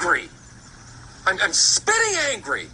angry. 0.00 0.28
I'm, 1.26 1.38
I'm 1.42 1.52
spitting 1.52 2.18
angry. 2.32 2.66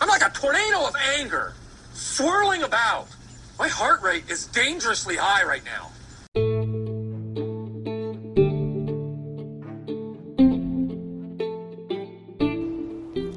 I'm 0.00 0.08
like 0.08 0.22
a 0.22 0.30
tornado 0.30 0.86
of 0.86 0.94
anger, 1.16 1.54
swirling 1.94 2.62
about. 2.62 3.06
My 3.58 3.68
heart 3.68 4.02
rate 4.02 4.24
is 4.28 4.46
dangerously 4.46 5.16
high 5.16 5.44
right 5.44 5.62
now. 5.64 5.90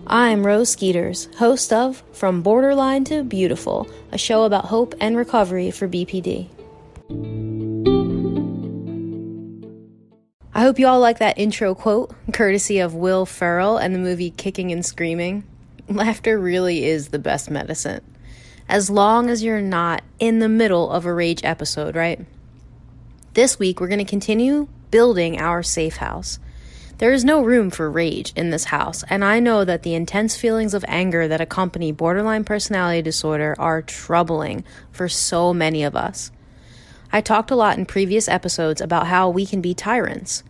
I'm 0.08 0.46
Rose 0.46 0.70
Skeeters, 0.70 1.30
host 1.38 1.72
of 1.72 2.04
From 2.12 2.42
Borderline 2.42 3.06
to 3.06 3.24
Beautiful, 3.24 3.90
a 4.12 4.18
show 4.18 4.44
about 4.44 4.66
hope 4.66 4.94
and 5.00 5.16
recovery 5.16 5.72
for 5.72 5.88
BPD. 5.88 6.50
I 10.62 10.64
hope 10.64 10.78
you 10.78 10.86
all 10.86 11.00
like 11.00 11.18
that 11.18 11.40
intro 11.40 11.74
quote, 11.74 12.14
courtesy 12.34 12.78
of 12.78 12.94
Will 12.94 13.26
Ferrell 13.26 13.80
and 13.80 13.96
the 13.96 14.00
movie 14.00 14.30
Kicking 14.30 14.72
and 14.72 14.86
Screaming. 14.86 15.44
Laughter 15.90 16.38
really 16.38 16.86
is 16.86 17.08
the 17.08 17.18
best 17.18 17.50
medicine, 17.50 18.04
as 18.70 18.88
long 18.88 19.28
as 19.32 19.42
you're 19.42 19.60
not 19.60 20.04
in 20.20 20.38
the 20.38 20.48
middle 20.48 20.92
of 20.92 21.08
a 21.08 21.14
rage 21.16 21.44
episode, 21.44 21.96
right? 21.96 22.24
This 23.34 23.58
week, 23.58 23.80
we're 23.80 23.88
going 23.88 23.98
to 23.98 24.06
continue 24.06 24.68
building 24.92 25.40
our 25.42 25.64
safe 25.64 25.96
house. 25.96 26.38
There 27.00 27.12
is 27.12 27.26
no 27.26 27.44
room 27.44 27.72
for 27.72 27.90
rage 27.90 28.32
in 28.36 28.52
this 28.52 28.66
house, 28.66 29.04
and 29.10 29.26
I 29.26 29.40
know 29.40 29.66
that 29.66 29.82
the 29.82 29.96
intense 29.96 30.38
feelings 30.38 30.76
of 30.76 30.86
anger 30.88 31.28
that 31.28 31.42
accompany 31.42 31.92
borderline 31.92 32.44
personality 32.44 33.02
disorder 33.02 33.56
are 33.58 33.82
troubling 33.82 34.64
for 34.92 35.10
so 35.10 35.56
many 35.56 35.82
of 35.82 35.96
us. 35.96 36.30
I 37.12 37.22
talked 37.22 37.50
a 37.50 37.56
lot 37.56 37.80
in 37.80 37.88
previous 37.88 38.30
episodes 38.30 38.80
about 38.80 39.08
how 39.08 39.28
we 39.28 39.48
can 39.48 39.60
be 39.60 39.74
tyrants. 39.74 40.44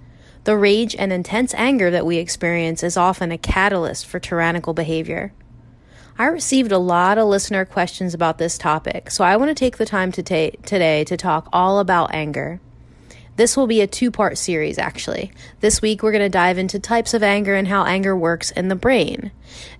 The 0.44 0.58
rage 0.58 0.95
and 0.95 1.13
intense 1.13 1.54
anger 1.54 1.91
that 1.91 2.05
we 2.05 2.18
experience 2.18 2.82
is 2.82 2.98
often 2.98 3.32
a 3.32 3.38
catalyst 3.38 4.08
for 4.08 4.20
tyrannical 4.20 4.74
behavior. 4.74 5.34
I 6.18 6.26
received 6.26 6.71
a 6.71 6.79
lot 6.79 7.18
of 7.18 7.27
listener 7.27 7.63
questions 7.63 8.13
about 8.13 8.40
this 8.40 8.57
topic, 8.57 9.12
so 9.12 9.24
I 9.24 9.38
want 9.38 9.49
to 9.49 9.55
take 9.55 9.77
the 9.77 9.85
time 9.85 10.12
to 10.13 10.24
ta- 10.24 10.57
today 10.63 11.04
to 11.04 11.15
talk 11.15 11.48
all 11.54 11.80
about 11.80 12.13
anger. 12.13 12.60
This 13.38 13.55
will 13.55 13.68
be 13.68 13.82
a 13.82 13.88
two 13.88 14.12
part 14.12 14.38
series, 14.38 14.77
actually. 14.77 15.32
This 15.62 15.82
week, 15.82 16.02
we're 16.02 16.12
going 16.12 16.24
to 16.24 16.30
dive 16.30 16.58
into 16.58 16.80
types 16.80 17.13
of 17.13 17.24
anger 17.24 17.55
and 17.55 17.68
how 17.68 17.85
anger 17.85 18.15
works 18.15 18.52
in 18.52 18.68
the 18.68 18.76
brain. 18.76 19.32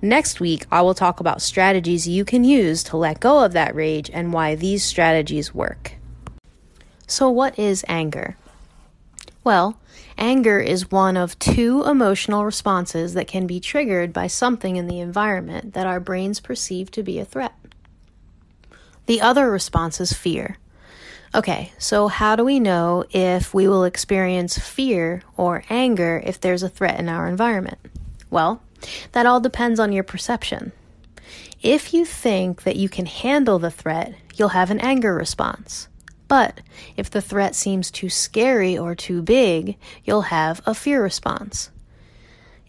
Next 0.02 0.40
week, 0.40 0.66
I 0.72 0.82
will 0.82 0.94
talk 0.94 1.20
about 1.20 1.42
strategies 1.42 2.08
you 2.08 2.24
can 2.24 2.44
use 2.44 2.84
to 2.84 2.98
let 2.98 3.20
go 3.20 3.44
of 3.44 3.54
that 3.54 3.76
rage 3.76 4.10
and 4.14 4.32
why 4.32 4.56
these 4.56 4.84
strategies 4.84 5.54
work. 5.54 5.94
So, 7.08 7.30
what 7.30 7.60
is 7.60 7.84
anger? 7.88 8.38
Well, 9.44 9.78
anger 10.22 10.60
is 10.60 10.92
one 10.92 11.18
of 11.18 11.38
two 11.40 11.84
emotional 11.84 12.46
responses 12.46 13.16
that 13.16 13.28
can 13.28 13.48
be 13.48 13.60
triggered 13.60 14.14
by 14.14 14.28
something 14.28 14.76
in 14.76 14.88
the 14.88 15.00
environment 15.00 15.74
that 15.74 15.88
our 15.88 16.00
brains 16.00 16.40
perceive 16.40 16.92
to 16.92 17.02
be 17.02 17.20
a 17.20 17.26
threat. 17.26 17.56
The 19.08 19.20
other 19.20 19.50
response 19.50 20.00
is 20.00 20.14
fear. 20.14 20.58
Okay, 21.34 21.74
so 21.80 22.08
how 22.08 22.36
do 22.36 22.46
we 22.46 22.60
know 22.60 23.04
if 23.10 23.54
we 23.54 23.68
will 23.68 23.84
experience 23.84 24.60
fear 24.60 25.24
or 25.38 25.64
anger 25.70 26.22
if 26.24 26.40
there's 26.40 26.62
a 26.62 26.70
threat 26.70 27.00
in 27.00 27.10
our 27.10 27.28
environment? 27.28 27.80
Well, 28.30 28.62
that 29.14 29.26
all 29.26 29.40
depends 29.40 29.80
on 29.80 29.92
your 29.92 30.04
perception. 30.04 30.72
If 31.64 31.94
you 31.94 32.06
think 32.06 32.64
that 32.64 32.76
you 32.76 32.90
can 32.90 33.08
handle 33.08 33.60
the 33.60 33.72
threat, 33.72 34.14
you'll 34.36 34.50
have 34.50 34.70
an 34.70 34.80
anger 34.82 35.16
response. 35.16 35.88
But 36.32 36.62
if 36.96 37.12
the 37.12 37.20
threat 37.20 37.56
seems 37.56 37.92
too 37.92 38.08
scary 38.08 38.78
or 38.78 38.96
too 38.96 39.22
big, 39.22 39.76
you'll 40.06 40.32
have 40.32 40.62
a 40.66 40.74
fear 40.74 41.04
response. 41.04 41.72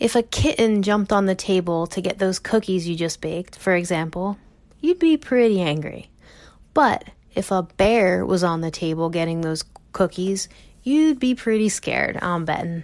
If 0.00 0.16
a 0.16 0.24
kitten 0.24 0.82
jumped 0.82 1.12
on 1.12 1.26
the 1.26 1.36
table 1.36 1.86
to 1.86 2.00
get 2.00 2.18
those 2.18 2.40
cookies 2.40 2.88
you 2.88 2.96
just 2.96 3.20
baked, 3.20 3.54
for 3.54 3.76
example, 3.76 4.36
you'd 4.80 4.98
be 4.98 5.16
pretty 5.16 5.60
angry. 5.60 6.10
But 6.74 7.04
if 7.36 7.52
a 7.52 7.62
bear 7.62 8.26
was 8.26 8.42
on 8.42 8.62
the 8.62 8.72
table 8.72 9.10
getting 9.10 9.42
those 9.42 9.62
cookies, 9.92 10.48
you'd 10.82 11.20
be 11.20 11.36
pretty 11.36 11.68
scared, 11.68 12.18
I'm 12.20 12.44
betting. 12.44 12.82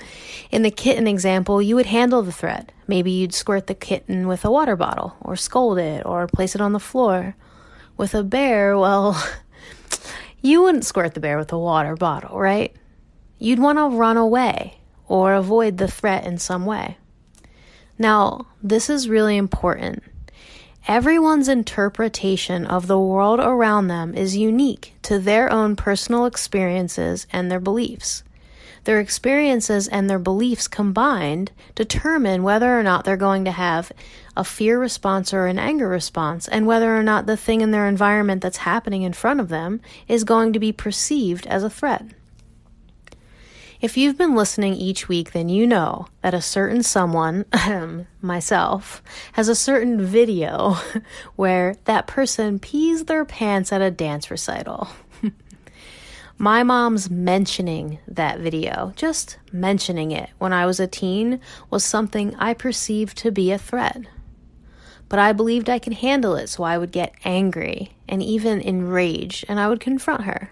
In 0.50 0.62
the 0.62 0.70
kitten 0.70 1.06
example, 1.06 1.60
you 1.60 1.76
would 1.76 1.84
handle 1.84 2.22
the 2.22 2.32
threat. 2.32 2.72
Maybe 2.86 3.10
you'd 3.10 3.34
squirt 3.34 3.66
the 3.66 3.74
kitten 3.74 4.26
with 4.26 4.46
a 4.46 4.50
water 4.50 4.74
bottle, 4.74 5.16
or 5.20 5.36
scold 5.36 5.76
it, 5.76 6.06
or 6.06 6.26
place 6.28 6.54
it 6.54 6.62
on 6.62 6.72
the 6.72 6.80
floor. 6.80 7.36
With 7.98 8.14
a 8.14 8.22
bear, 8.22 8.78
well, 8.78 9.22
you 10.44 10.62
wouldn't 10.62 10.84
squirt 10.84 11.14
the 11.14 11.20
bear 11.20 11.38
with 11.38 11.52
a 11.52 11.58
water 11.58 11.96
bottle, 11.96 12.38
right? 12.38 12.74
You'd 13.38 13.58
want 13.58 13.78
to 13.78 13.96
run 13.96 14.16
away 14.16 14.78
or 15.08 15.34
avoid 15.34 15.78
the 15.78 15.88
threat 15.88 16.24
in 16.24 16.38
some 16.38 16.66
way. 16.66 16.98
Now, 17.98 18.46
this 18.62 18.88
is 18.88 19.08
really 19.08 19.36
important 19.36 20.02
Everyone's 20.86 21.48
interpretation 21.48 22.66
of 22.66 22.88
the 22.88 22.98
world 22.98 23.40
around 23.40 23.88
them 23.88 24.14
is 24.14 24.36
unique 24.36 24.92
to 25.00 25.18
their 25.18 25.50
own 25.50 25.76
personal 25.76 26.26
experiences 26.26 27.26
and 27.32 27.50
their 27.50 27.58
beliefs. 27.58 28.22
Their 28.84 29.00
experiences 29.00 29.88
and 29.88 30.08
their 30.08 30.18
beliefs 30.18 30.68
combined 30.68 31.52
determine 31.74 32.42
whether 32.42 32.78
or 32.78 32.82
not 32.82 33.04
they're 33.04 33.16
going 33.16 33.44
to 33.46 33.50
have 33.50 33.90
a 34.36 34.44
fear 34.44 34.78
response 34.78 35.32
or 35.32 35.46
an 35.46 35.58
anger 35.58 35.88
response, 35.88 36.48
and 36.48 36.66
whether 36.66 36.96
or 36.96 37.02
not 37.02 37.26
the 37.26 37.36
thing 37.36 37.62
in 37.62 37.70
their 37.70 37.88
environment 37.88 38.42
that's 38.42 38.58
happening 38.58 39.02
in 39.02 39.12
front 39.12 39.40
of 39.40 39.48
them 39.48 39.80
is 40.06 40.24
going 40.24 40.52
to 40.52 40.58
be 40.58 40.72
perceived 40.72 41.46
as 41.46 41.62
a 41.62 41.70
threat. 41.70 42.04
If 43.80 43.98
you've 43.98 44.16
been 44.16 44.34
listening 44.34 44.74
each 44.74 45.08
week, 45.08 45.32
then 45.32 45.50
you 45.50 45.66
know 45.66 46.06
that 46.22 46.32
a 46.32 46.40
certain 46.40 46.82
someone, 46.82 47.44
myself, 48.22 49.02
has 49.32 49.48
a 49.48 49.54
certain 49.54 50.00
video 50.00 50.76
where 51.36 51.76
that 51.84 52.06
person 52.06 52.58
pees 52.58 53.04
their 53.04 53.26
pants 53.26 53.72
at 53.72 53.82
a 53.82 53.90
dance 53.90 54.30
recital. 54.30 54.88
My 56.36 56.62
mom's 56.64 57.08
mentioning 57.08 57.98
that 58.08 58.40
video, 58.40 58.92
just 58.96 59.38
mentioning 59.52 60.10
it 60.10 60.30
when 60.38 60.52
I 60.52 60.66
was 60.66 60.80
a 60.80 60.86
teen, 60.86 61.40
was 61.70 61.84
something 61.84 62.34
I 62.36 62.54
perceived 62.54 63.16
to 63.18 63.30
be 63.30 63.52
a 63.52 63.58
threat. 63.58 64.02
But 65.08 65.20
I 65.20 65.32
believed 65.32 65.70
I 65.70 65.78
could 65.78 65.94
handle 65.94 66.34
it, 66.34 66.48
so 66.48 66.64
I 66.64 66.76
would 66.76 66.90
get 66.90 67.14
angry 67.24 67.92
and 68.08 68.22
even 68.22 68.60
enraged, 68.60 69.44
and 69.48 69.60
I 69.60 69.68
would 69.68 69.80
confront 69.80 70.24
her. 70.24 70.50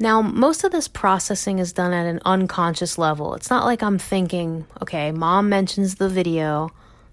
Now, 0.00 0.22
most 0.22 0.64
of 0.64 0.72
this 0.72 0.88
processing 0.88 1.58
is 1.58 1.72
done 1.72 1.92
at 1.92 2.06
an 2.06 2.20
unconscious 2.24 2.98
level. 2.98 3.34
It's 3.34 3.50
not 3.50 3.64
like 3.64 3.82
I'm 3.82 3.98
thinking, 3.98 4.66
okay, 4.82 5.10
mom 5.12 5.48
mentions 5.48 5.96
the 5.96 6.08
video, 6.08 6.70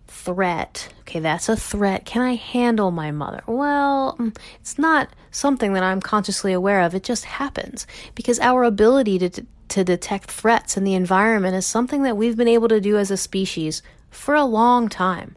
threat. 0.07 0.93
Okay, 1.01 1.19
that's 1.19 1.49
a 1.49 1.55
threat. 1.55 2.05
Can 2.05 2.21
I 2.21 2.35
handle 2.35 2.91
my 2.91 3.11
mother? 3.11 3.43
Well, 3.47 4.15
mm, 4.19 4.35
it's 4.59 4.77
not 4.77 5.09
something 5.31 5.73
that 5.73 5.83
I'm 5.83 6.01
consciously 6.01 6.53
aware 6.53 6.81
of. 6.81 6.95
It 6.95 7.03
just 7.03 7.25
happens 7.25 7.87
because 8.15 8.39
our 8.39 8.63
ability 8.63 9.19
to, 9.19 9.45
to 9.69 9.83
detect 9.83 10.31
threats 10.31 10.77
in 10.77 10.83
the 10.83 10.93
environment 10.93 11.55
is 11.55 11.65
something 11.65 12.03
that 12.03 12.17
we've 12.17 12.37
been 12.37 12.47
able 12.47 12.67
to 12.69 12.81
do 12.81 12.97
as 12.97 13.11
a 13.11 13.17
species 13.17 13.81
for 14.09 14.35
a 14.35 14.45
long 14.45 14.89
time. 14.89 15.35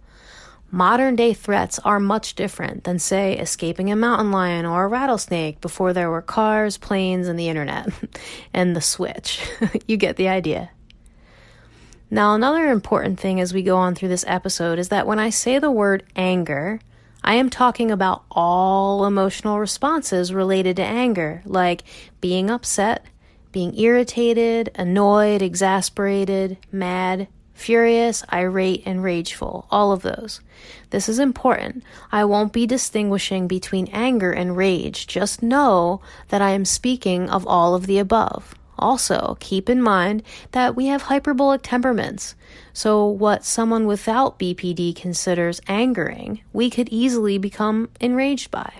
Modern 0.71 1.15
day 1.15 1.32
threats 1.32 1.78
are 1.81 2.00
much 2.00 2.34
different 2.34 2.84
than, 2.84 2.99
say, 2.99 3.38
escaping 3.38 3.91
a 3.91 3.97
mountain 3.97 4.32
lion 4.32 4.66
or 4.66 4.84
a 4.84 4.88
rattlesnake 4.88 5.60
before 5.60 5.93
there 5.93 6.10
were 6.10 6.22
cars, 6.22 6.76
planes, 6.76 7.28
and 7.28 7.38
the 7.38 7.49
internet, 7.49 7.88
and 8.53 8.75
the 8.75 8.81
switch. 8.81 9.41
you 9.87 9.97
get 9.97 10.16
the 10.16 10.28
idea. 10.28 10.71
Now, 12.11 12.34
another 12.34 12.67
important 12.67 13.19
thing 13.19 13.41
as 13.41 13.53
we 13.53 13.62
go 13.62 13.77
on 13.77 13.94
through 13.94 14.11
this 14.11 14.25
episode 14.28 14.78
is 14.78 14.91
that 14.91 15.06
when 15.06 15.19
I 15.19 15.31
say 15.31 15.59
the 15.59 15.71
word 15.72 16.05
anger, 16.15 16.78
I 17.25 17.34
am 17.34 17.50
talking 17.50 17.91
about 17.91 18.22
all 18.31 19.05
emotional 19.05 19.59
responses 19.59 20.33
related 20.33 20.77
to 20.77 20.84
anger, 20.84 21.43
like 21.44 21.83
being 22.21 22.49
upset, 22.49 23.05
being 23.50 23.77
irritated, 23.77 24.71
annoyed, 24.77 25.43
exasperated, 25.43 26.58
mad, 26.70 27.26
furious, 27.55 28.23
irate, 28.32 28.85
and 28.87 29.02
rageful. 29.02 29.67
All 29.70 29.91
of 29.91 30.02
those. 30.02 30.41
This 30.91 31.09
is 31.09 31.19
important. 31.19 31.82
I 32.12 32.25
won't 32.25 32.52
be 32.52 32.67
distinguishing 32.67 33.49
between 33.49 33.88
anger 33.88 34.31
and 34.31 34.56
rage. 34.56 35.09
Just 35.09 35.43
know 35.43 36.00
that 36.29 36.43
I 36.43 36.50
am 36.50 36.64
speaking 36.64 37.29
of 37.29 37.44
all 37.49 37.75
of 37.75 37.87
the 37.87 37.99
above. 37.99 38.55
Also, 38.78 39.37
keep 39.40 39.69
in 39.69 39.81
mind 39.82 40.23
that 40.52 40.75
we 40.75 40.87
have 40.87 41.02
hyperbolic 41.02 41.62
temperaments. 41.62 42.34
So, 42.73 43.06
what 43.06 43.44
someone 43.44 43.87
without 43.87 44.38
BPD 44.38 44.94
considers 44.94 45.61
angering, 45.67 46.43
we 46.52 46.69
could 46.70 46.88
easily 46.90 47.38
become 47.38 47.88
enraged 48.00 48.50
by. 48.50 48.73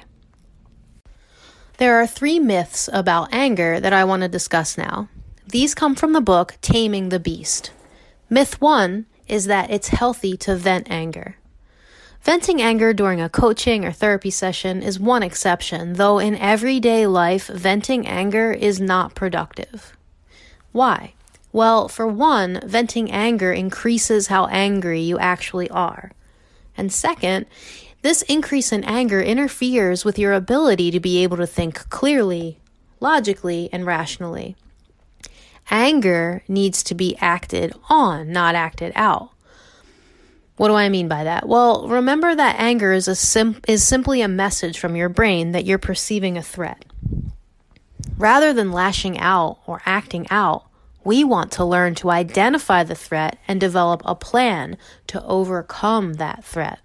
There 1.79 1.97
are 1.97 2.07
three 2.07 2.39
myths 2.39 2.89
about 2.93 3.33
anger 3.33 3.81
that 3.81 3.93
I 3.93 4.05
want 4.05 4.23
to 4.23 4.29
discuss 4.29 4.79
now. 4.79 5.09
These 5.47 5.75
come 5.75 5.95
from 5.95 6.13
the 6.13 6.21
book 6.21 6.57
Taming 6.61 7.11
the 7.11 7.21
Beast. 7.21 7.71
Myth 8.29 8.61
one 8.61 9.07
is 9.29 9.47
that 9.47 9.71
it's 9.71 9.89
healthy 9.89 10.37
to 10.39 10.57
vent 10.57 10.91
anger. 10.91 11.37
Venting 12.27 12.61
anger 12.61 12.93
during 12.93 13.21
a 13.21 13.29
coaching 13.29 13.85
or 13.85 13.93
therapy 13.93 14.31
session 14.31 14.83
is 14.83 14.99
one 14.99 15.23
exception, 15.23 15.93
though 15.93 16.19
in 16.19 16.35
everyday 16.35 17.07
life, 17.07 17.47
venting 17.47 18.05
anger 18.05 18.51
is 18.51 18.81
not 18.81 19.15
productive. 19.15 19.97
Why? 20.73 21.15
Well, 21.53 21.87
for 21.87 22.05
one, 22.09 22.61
venting 22.65 23.13
anger 23.13 23.53
increases 23.53 24.27
how 24.27 24.47
angry 24.47 25.03
you 25.03 25.21
actually 25.21 25.71
are. 25.71 26.11
And 26.77 26.93
second, 26.93 27.47
this 28.03 28.23
increase 28.23 28.73
in 28.73 28.83
anger 28.83 29.23
interferes 29.23 30.05
with 30.05 30.19
your 30.19 30.33
ability 30.33 30.91
to 30.91 30.99
be 30.99 31.23
able 31.23 31.37
to 31.37 31.47
think 31.47 31.89
clearly, 31.91 32.59
logically, 32.99 33.69
and 33.71 33.87
rationally. 33.87 34.57
Anger 35.71 36.43
needs 36.49 36.83
to 36.83 36.95
be 36.97 37.17
acted 37.21 37.73
on, 37.89 38.33
not 38.33 38.57
acted 38.57 38.91
out. 38.97 39.31
What 40.57 40.69
do 40.69 40.75
I 40.75 40.89
mean 40.89 41.09
by 41.09 41.25
that? 41.25 41.47
Well, 41.49 41.87
remember 41.89 42.35
that 42.35 42.59
anger 42.59 42.93
is 42.93 43.09
a 43.09 43.15
sim- 43.15 43.61
is 43.69 43.87
simply 43.87 44.23
a 44.23 44.29
message 44.29 44.79
from 44.79 44.97
your 44.97 45.09
brain 45.09 45.53
that 45.53 45.67
you're 45.67 45.79
perceiving 45.79 46.39
a 46.39 46.43
threat. 46.43 46.85
Rather 48.17 48.53
than 48.55 48.73
lashing 48.73 49.19
out 49.19 49.59
or 49.67 49.83
acting 49.85 50.27
out, 50.31 50.65
we 51.05 51.23
want 51.23 51.53
to 51.53 51.65
learn 51.65 51.95
to 51.97 52.11
identify 52.11 52.83
the 52.83 52.95
threat 52.95 53.39
and 53.47 53.61
develop 53.61 54.03
a 54.05 54.15
plan 54.15 54.79
to 55.07 55.23
overcome 55.25 56.15
that 56.15 56.45
threat. 56.45 56.81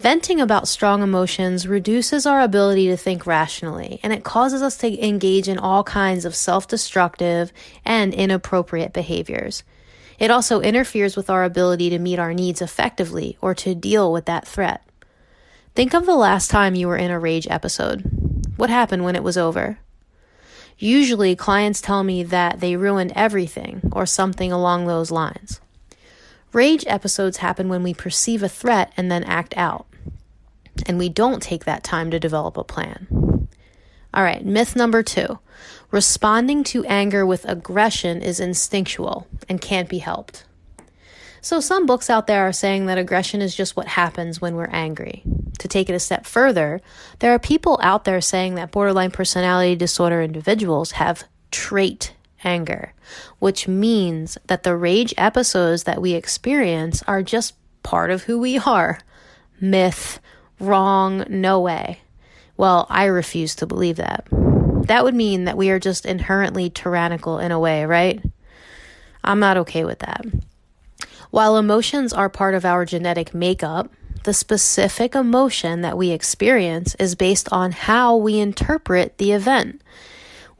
Venting 0.00 0.40
about 0.40 0.66
strong 0.66 1.02
emotions 1.02 1.68
reduces 1.68 2.26
our 2.26 2.40
ability 2.40 2.88
to 2.88 2.96
think 2.96 3.24
rationally, 3.24 4.00
and 4.02 4.12
it 4.12 4.24
causes 4.24 4.60
us 4.60 4.76
to 4.78 5.06
engage 5.06 5.48
in 5.48 5.58
all 5.58 5.84
kinds 5.84 6.24
of 6.24 6.34
self 6.34 6.66
destructive 6.66 7.52
and 7.84 8.12
inappropriate 8.12 8.92
behaviors. 8.92 9.62
It 10.18 10.30
also 10.30 10.60
interferes 10.60 11.16
with 11.16 11.30
our 11.30 11.44
ability 11.44 11.90
to 11.90 11.98
meet 11.98 12.18
our 12.18 12.34
needs 12.34 12.62
effectively 12.62 13.36
or 13.40 13.54
to 13.56 13.74
deal 13.74 14.12
with 14.12 14.26
that 14.26 14.46
threat. 14.46 14.86
Think 15.74 15.94
of 15.94 16.06
the 16.06 16.14
last 16.14 16.50
time 16.50 16.74
you 16.74 16.88
were 16.88 16.96
in 16.96 17.10
a 17.10 17.18
rage 17.18 17.46
episode. 17.48 18.02
What 18.56 18.70
happened 18.70 19.04
when 19.04 19.16
it 19.16 19.22
was 19.22 19.38
over? 19.38 19.78
Usually, 20.78 21.36
clients 21.36 21.80
tell 21.80 22.04
me 22.04 22.22
that 22.24 22.60
they 22.60 22.76
ruined 22.76 23.12
everything 23.14 23.80
or 23.92 24.04
something 24.04 24.52
along 24.52 24.86
those 24.86 25.10
lines. 25.10 25.60
Rage 26.52 26.84
episodes 26.86 27.38
happen 27.38 27.68
when 27.68 27.82
we 27.82 27.94
perceive 27.94 28.42
a 28.42 28.48
threat 28.48 28.92
and 28.96 29.10
then 29.10 29.24
act 29.24 29.54
out, 29.56 29.86
and 30.86 30.98
we 30.98 31.08
don't 31.08 31.42
take 31.42 31.64
that 31.64 31.82
time 31.82 32.10
to 32.10 32.20
develop 32.20 32.56
a 32.56 32.64
plan. 32.64 33.31
All 34.14 34.22
right, 34.22 34.44
myth 34.44 34.76
number 34.76 35.02
two 35.02 35.38
responding 35.90 36.64
to 36.64 36.84
anger 36.86 37.24
with 37.24 37.44
aggression 37.44 38.22
is 38.22 38.40
instinctual 38.40 39.26
and 39.48 39.60
can't 39.60 39.88
be 39.88 39.98
helped. 39.98 40.44
So, 41.42 41.60
some 41.60 41.86
books 41.86 42.08
out 42.08 42.28
there 42.28 42.46
are 42.46 42.52
saying 42.52 42.86
that 42.86 42.98
aggression 42.98 43.42
is 43.42 43.54
just 43.54 43.76
what 43.76 43.88
happens 43.88 44.40
when 44.40 44.54
we're 44.54 44.66
angry. 44.66 45.22
To 45.58 45.68
take 45.68 45.90
it 45.90 45.94
a 45.94 45.98
step 45.98 46.24
further, 46.24 46.80
there 47.18 47.32
are 47.32 47.38
people 47.38 47.80
out 47.82 48.04
there 48.04 48.20
saying 48.20 48.54
that 48.54 48.70
borderline 48.70 49.10
personality 49.10 49.74
disorder 49.74 50.22
individuals 50.22 50.92
have 50.92 51.24
trait 51.50 52.14
anger, 52.44 52.92
which 53.40 53.66
means 53.66 54.38
that 54.46 54.62
the 54.62 54.76
rage 54.76 55.14
episodes 55.18 55.82
that 55.82 56.00
we 56.00 56.14
experience 56.14 57.02
are 57.08 57.24
just 57.24 57.54
part 57.82 58.10
of 58.10 58.22
who 58.22 58.38
we 58.38 58.58
are. 58.58 59.00
Myth, 59.60 60.20
wrong, 60.60 61.24
no 61.28 61.58
way. 61.58 62.01
Well, 62.62 62.86
I 62.88 63.06
refuse 63.06 63.56
to 63.56 63.66
believe 63.66 63.96
that. 63.96 64.28
That 64.30 65.02
would 65.02 65.16
mean 65.16 65.46
that 65.46 65.56
we 65.56 65.70
are 65.70 65.80
just 65.80 66.06
inherently 66.06 66.70
tyrannical 66.70 67.40
in 67.40 67.50
a 67.50 67.58
way, 67.58 67.84
right? 67.84 68.22
I'm 69.24 69.40
not 69.40 69.56
okay 69.56 69.84
with 69.84 69.98
that. 69.98 70.24
While 71.32 71.56
emotions 71.56 72.12
are 72.12 72.28
part 72.28 72.54
of 72.54 72.64
our 72.64 72.84
genetic 72.84 73.34
makeup, 73.34 73.90
the 74.22 74.32
specific 74.32 75.16
emotion 75.16 75.80
that 75.80 75.98
we 75.98 76.12
experience 76.12 76.94
is 77.00 77.16
based 77.16 77.48
on 77.50 77.72
how 77.72 78.14
we 78.14 78.38
interpret 78.38 79.18
the 79.18 79.32
event. 79.32 79.82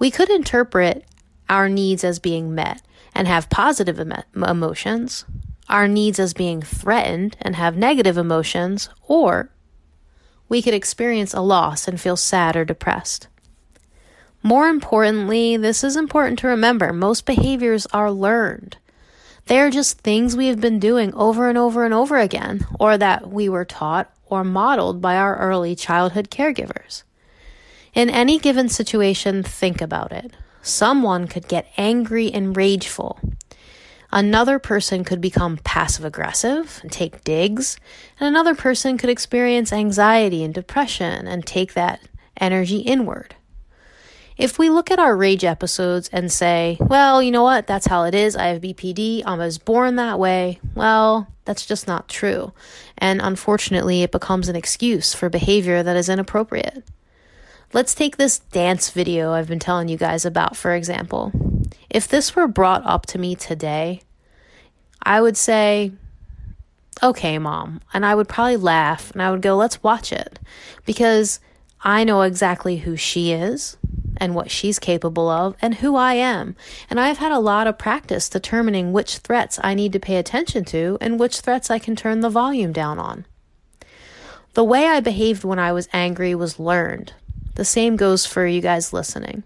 We 0.01 0.11
could 0.11 0.29
interpret 0.29 1.05
our 1.49 1.69
needs 1.69 2.03
as 2.03 2.19
being 2.19 2.53
met 2.53 2.83
and 3.15 3.29
have 3.29 3.49
positive 3.49 4.01
em- 4.01 4.25
emotions, 4.35 5.25
our 5.69 5.87
needs 5.87 6.19
as 6.19 6.35
being 6.35 6.63
threatened 6.63 7.37
and 7.41 7.55
have 7.55 7.77
negative 7.77 8.19
emotions, 8.19 8.89
or 9.07 9.53
we 10.53 10.61
could 10.61 10.75
experience 10.75 11.33
a 11.33 11.41
loss 11.41 11.89
and 11.89 11.99
feel 11.99 12.15
sad 12.15 12.57
or 12.57 12.63
depressed. 12.67 13.27
More 14.43 14.69
importantly, 14.69 15.57
this 15.57 15.83
is 15.83 15.97
important 15.97 16.39
to 16.41 16.47
remember 16.47 16.93
most 16.93 17.25
behaviors 17.25 17.87
are 17.87 18.13
learned. 18.13 18.77
They 19.47 19.59
are 19.61 19.71
just 19.71 20.01
things 20.01 20.37
we 20.37 20.49
have 20.49 20.61
been 20.61 20.79
doing 20.79 21.15
over 21.15 21.49
and 21.49 21.57
over 21.57 21.87
and 21.87 21.95
over 21.95 22.19
again, 22.19 22.67
or 22.79 22.99
that 22.99 23.31
we 23.31 23.49
were 23.49 23.65
taught 23.65 24.13
or 24.27 24.45
modeled 24.45 25.01
by 25.01 25.17
our 25.17 25.39
early 25.39 25.75
childhood 25.75 26.29
caregivers. 26.31 27.03
In 27.95 28.11
any 28.11 28.39
given 28.39 28.69
situation, 28.69 29.43
think 29.43 29.81
about 29.81 30.13
it. 30.13 30.35
Someone 30.61 31.29
could 31.29 31.49
get 31.49 31.73
angry 31.79 32.31
and 32.31 32.55
rageful, 32.55 33.19
Another 34.13 34.59
person 34.59 35.05
could 35.05 35.23
become 35.23 35.57
passive 35.65 36.05
aggressive 36.05 36.81
and 36.83 36.93
take 36.93 37.25
digs, 37.25 37.79
and 38.21 38.29
another 38.29 38.55
person 38.55 38.99
could 38.99 39.09
experience 39.09 39.73
anxiety 39.73 40.45
and 40.45 40.53
depression 40.53 41.27
and 41.27 41.47
take 41.47 41.73
that 41.73 42.01
energy 42.39 42.81
inward. 42.81 43.35
If 44.37 44.59
we 44.59 44.69
look 44.69 44.91
at 44.91 44.99
our 44.99 45.17
rage 45.17 45.45
episodes 45.45 46.11
and 46.13 46.31
say, 46.31 46.77
well, 46.79 47.23
you 47.23 47.31
know 47.31 47.43
what, 47.43 47.67
that's 47.67 47.87
how 47.87 48.05
it 48.05 48.15
is, 48.15 48.37
I 48.37 48.49
have 48.49 48.61
BPD, 48.61 49.23
I 49.25 49.35
was 49.35 49.57
born 49.57 49.97
that 49.97 50.19
way, 50.19 50.59
well, 50.75 51.29
that's 51.47 51.65
just 51.65 51.87
not 51.89 52.09
true. 52.09 52.53
And 52.99 53.21
unfortunately, 53.23 54.03
it 54.03 54.13
becomes 54.13 54.49
an 54.49 54.57
excuse 54.57 55.15
for 55.15 55.31
behavior 55.31 55.83
that 55.83 55.97
is 55.97 56.11
inappropriate. 56.11 56.85
Let's 57.73 57.95
take 57.95 58.19
this 58.19 58.41
dance 58.41 58.91
video 58.91 59.33
I've 59.33 59.49
been 59.49 59.59
telling 59.59 59.89
you 59.89 59.97
guys 59.97 60.27
about, 60.27 60.55
for 60.55 60.75
example. 60.75 61.52
If 61.93 62.09
this 62.09 62.35
were 62.35 62.49
brought 62.49 62.87
up 62.87 63.05
to 63.07 63.19
me 63.19 63.35
today, 63.35 64.01
I 65.03 65.21
would 65.21 65.37
say, 65.37 65.93
okay, 67.03 67.39
mom. 67.39 67.83
And 67.93 68.07
I 68.07 68.15
would 68.15 68.31
probably 68.31 68.57
laugh 68.57 69.11
and 69.11 69.21
I 69.21 69.31
would 69.31 69.43
go, 69.43 69.57
let's 69.57 69.83
watch 69.83 70.11
it. 70.11 70.39
Because 70.87 71.39
I 71.83 72.03
know 72.03 72.23
exactly 72.23 72.79
who 72.79 72.97
she 72.97 73.33
is 73.33 73.77
and 74.17 74.35
what 74.35 74.51
she's 74.51 74.79
capable 74.79 75.29
of 75.29 75.55
and 75.61 75.75
who 75.75 75.95
I 75.95 76.15
am. 76.15 76.57
And 76.89 76.99
I've 76.99 77.19
had 77.19 77.31
a 77.31 77.39
lot 77.39 77.67
of 77.67 77.77
practice 77.77 78.31
determining 78.31 78.95
which 78.95 79.19
threats 79.19 79.61
I 79.63 79.75
need 79.75 79.93
to 79.93 80.01
pay 80.01 80.17
attention 80.17 80.65
to 80.67 80.97
and 80.99 81.21
which 81.21 81.41
threats 81.41 81.71
I 81.71 81.79
can 81.79 81.95
turn 81.95 82.21
the 82.21 82.31
volume 82.31 82.73
down 82.73 82.99
on. 82.99 83.27
The 84.55 84.65
way 84.65 84.87
I 84.87 85.01
behaved 85.01 85.45
when 85.45 85.59
I 85.59 85.73
was 85.73 85.91
angry 85.93 86.35
was 86.35 86.59
learned. 86.59 87.13
The 87.57 87.67
same 87.67 87.97
goes 87.97 88.25
for 88.25 88.47
you 88.47 88.63
guys 88.63 88.95
listening. 88.95 89.43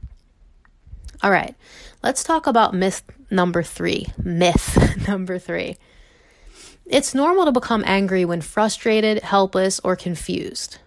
All 1.23 1.31
right, 1.31 1.55
let's 2.03 2.23
talk 2.23 2.47
about 2.47 2.75
myth 2.75 3.03
number 3.31 3.63
three. 3.63 4.07
Myth 4.23 5.07
number 5.09 5.39
three. 5.39 5.77
It's 6.85 7.15
normal 7.15 7.47
to 7.47 7.53
become 7.53 7.83
angry 7.87 8.25
when 8.25 8.41
frustrated, 8.41 9.23
helpless, 9.23 9.81
or 9.81 9.97
confused. 9.97 10.79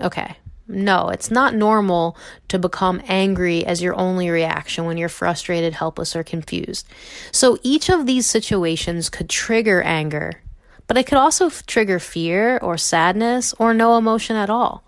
Okay. 0.00 0.36
No, 0.70 1.08
it's 1.08 1.30
not 1.30 1.54
normal 1.54 2.14
to 2.48 2.58
become 2.58 3.00
angry 3.08 3.64
as 3.64 3.80
your 3.80 3.98
only 3.98 4.28
reaction 4.28 4.84
when 4.84 4.98
you're 4.98 5.08
frustrated, 5.08 5.72
helpless, 5.72 6.14
or 6.14 6.22
confused. 6.22 6.86
So 7.32 7.58
each 7.62 7.88
of 7.88 8.04
these 8.04 8.26
situations 8.26 9.08
could 9.08 9.30
trigger 9.30 9.80
anger, 9.80 10.42
but 10.86 10.98
it 10.98 11.06
could 11.06 11.16
also 11.16 11.46
f- 11.46 11.64
trigger 11.64 11.98
fear 11.98 12.58
or 12.58 12.76
sadness 12.76 13.54
or 13.58 13.72
no 13.72 13.96
emotion 13.96 14.36
at 14.36 14.50
all. 14.50 14.84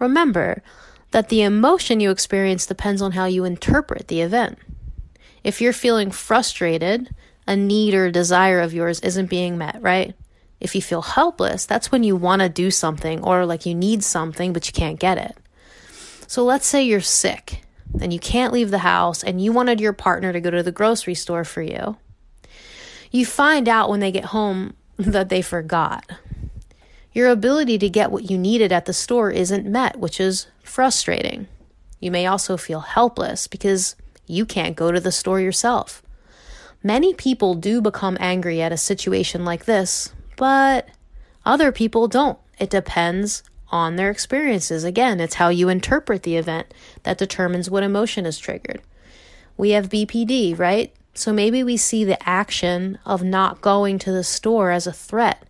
Remember, 0.00 0.60
that 1.12 1.28
the 1.28 1.42
emotion 1.42 2.00
you 2.00 2.10
experience 2.10 2.66
depends 2.66 3.00
on 3.00 3.12
how 3.12 3.26
you 3.26 3.44
interpret 3.44 4.08
the 4.08 4.22
event. 4.22 4.58
If 5.44 5.60
you're 5.60 5.72
feeling 5.72 6.10
frustrated, 6.10 7.14
a 7.46 7.56
need 7.56 7.94
or 7.94 8.10
desire 8.10 8.60
of 8.60 8.74
yours 8.74 9.00
isn't 9.00 9.30
being 9.30 9.58
met, 9.58 9.78
right? 9.80 10.14
If 10.60 10.74
you 10.74 10.82
feel 10.82 11.02
helpless, 11.02 11.66
that's 11.66 11.90
when 11.90 12.04
you 12.04 12.16
want 12.16 12.40
to 12.40 12.48
do 12.48 12.70
something 12.70 13.22
or 13.22 13.46
like 13.46 13.66
you 13.66 13.74
need 13.74 14.04
something 14.04 14.52
but 14.52 14.66
you 14.66 14.72
can't 14.72 14.98
get 14.98 15.18
it. 15.18 15.36
So 16.26 16.44
let's 16.44 16.66
say 16.66 16.82
you're 16.82 17.00
sick 17.00 17.62
and 18.00 18.12
you 18.12 18.18
can't 18.18 18.52
leave 18.52 18.70
the 18.70 18.78
house 18.78 19.22
and 19.22 19.40
you 19.40 19.52
wanted 19.52 19.80
your 19.80 19.92
partner 19.92 20.32
to 20.32 20.40
go 20.40 20.50
to 20.50 20.62
the 20.62 20.72
grocery 20.72 21.14
store 21.14 21.44
for 21.44 21.62
you. 21.62 21.96
You 23.10 23.26
find 23.26 23.68
out 23.68 23.90
when 23.90 24.00
they 24.00 24.12
get 24.12 24.26
home 24.26 24.74
that 24.96 25.28
they 25.28 25.42
forgot 25.42 26.10
your 27.12 27.28
ability 27.28 27.78
to 27.78 27.88
get 27.88 28.10
what 28.10 28.30
you 28.30 28.38
needed 28.38 28.72
at 28.72 28.86
the 28.86 28.92
store 28.92 29.30
isn't 29.30 29.66
met, 29.66 29.98
which 29.98 30.20
is 30.20 30.46
frustrating. 30.62 31.46
You 32.00 32.10
may 32.10 32.26
also 32.26 32.56
feel 32.56 32.80
helpless 32.80 33.46
because 33.46 33.96
you 34.26 34.46
can't 34.46 34.76
go 34.76 34.90
to 34.90 35.00
the 35.00 35.12
store 35.12 35.40
yourself. 35.40 36.02
Many 36.82 37.14
people 37.14 37.54
do 37.54 37.80
become 37.80 38.16
angry 38.18 38.60
at 38.60 38.72
a 38.72 38.76
situation 38.76 39.44
like 39.44 39.66
this, 39.66 40.12
but 40.36 40.88
other 41.44 41.70
people 41.70 42.08
don't. 42.08 42.38
It 42.58 42.70
depends 42.70 43.42
on 43.68 43.96
their 43.96 44.10
experiences. 44.10 44.84
Again, 44.84 45.20
it's 45.20 45.36
how 45.36 45.48
you 45.48 45.68
interpret 45.68 46.24
the 46.24 46.36
event 46.36 46.72
that 47.04 47.18
determines 47.18 47.70
what 47.70 47.82
emotion 47.82 48.26
is 48.26 48.38
triggered. 48.38 48.82
We 49.56 49.70
have 49.70 49.88
BPD, 49.88 50.58
right? 50.58 50.92
So 51.14 51.32
maybe 51.32 51.62
we 51.62 51.76
see 51.76 52.04
the 52.04 52.28
action 52.28 52.98
of 53.04 53.22
not 53.22 53.60
going 53.60 53.98
to 54.00 54.12
the 54.12 54.24
store 54.24 54.70
as 54.70 54.86
a 54.86 54.92
threat 54.92 55.46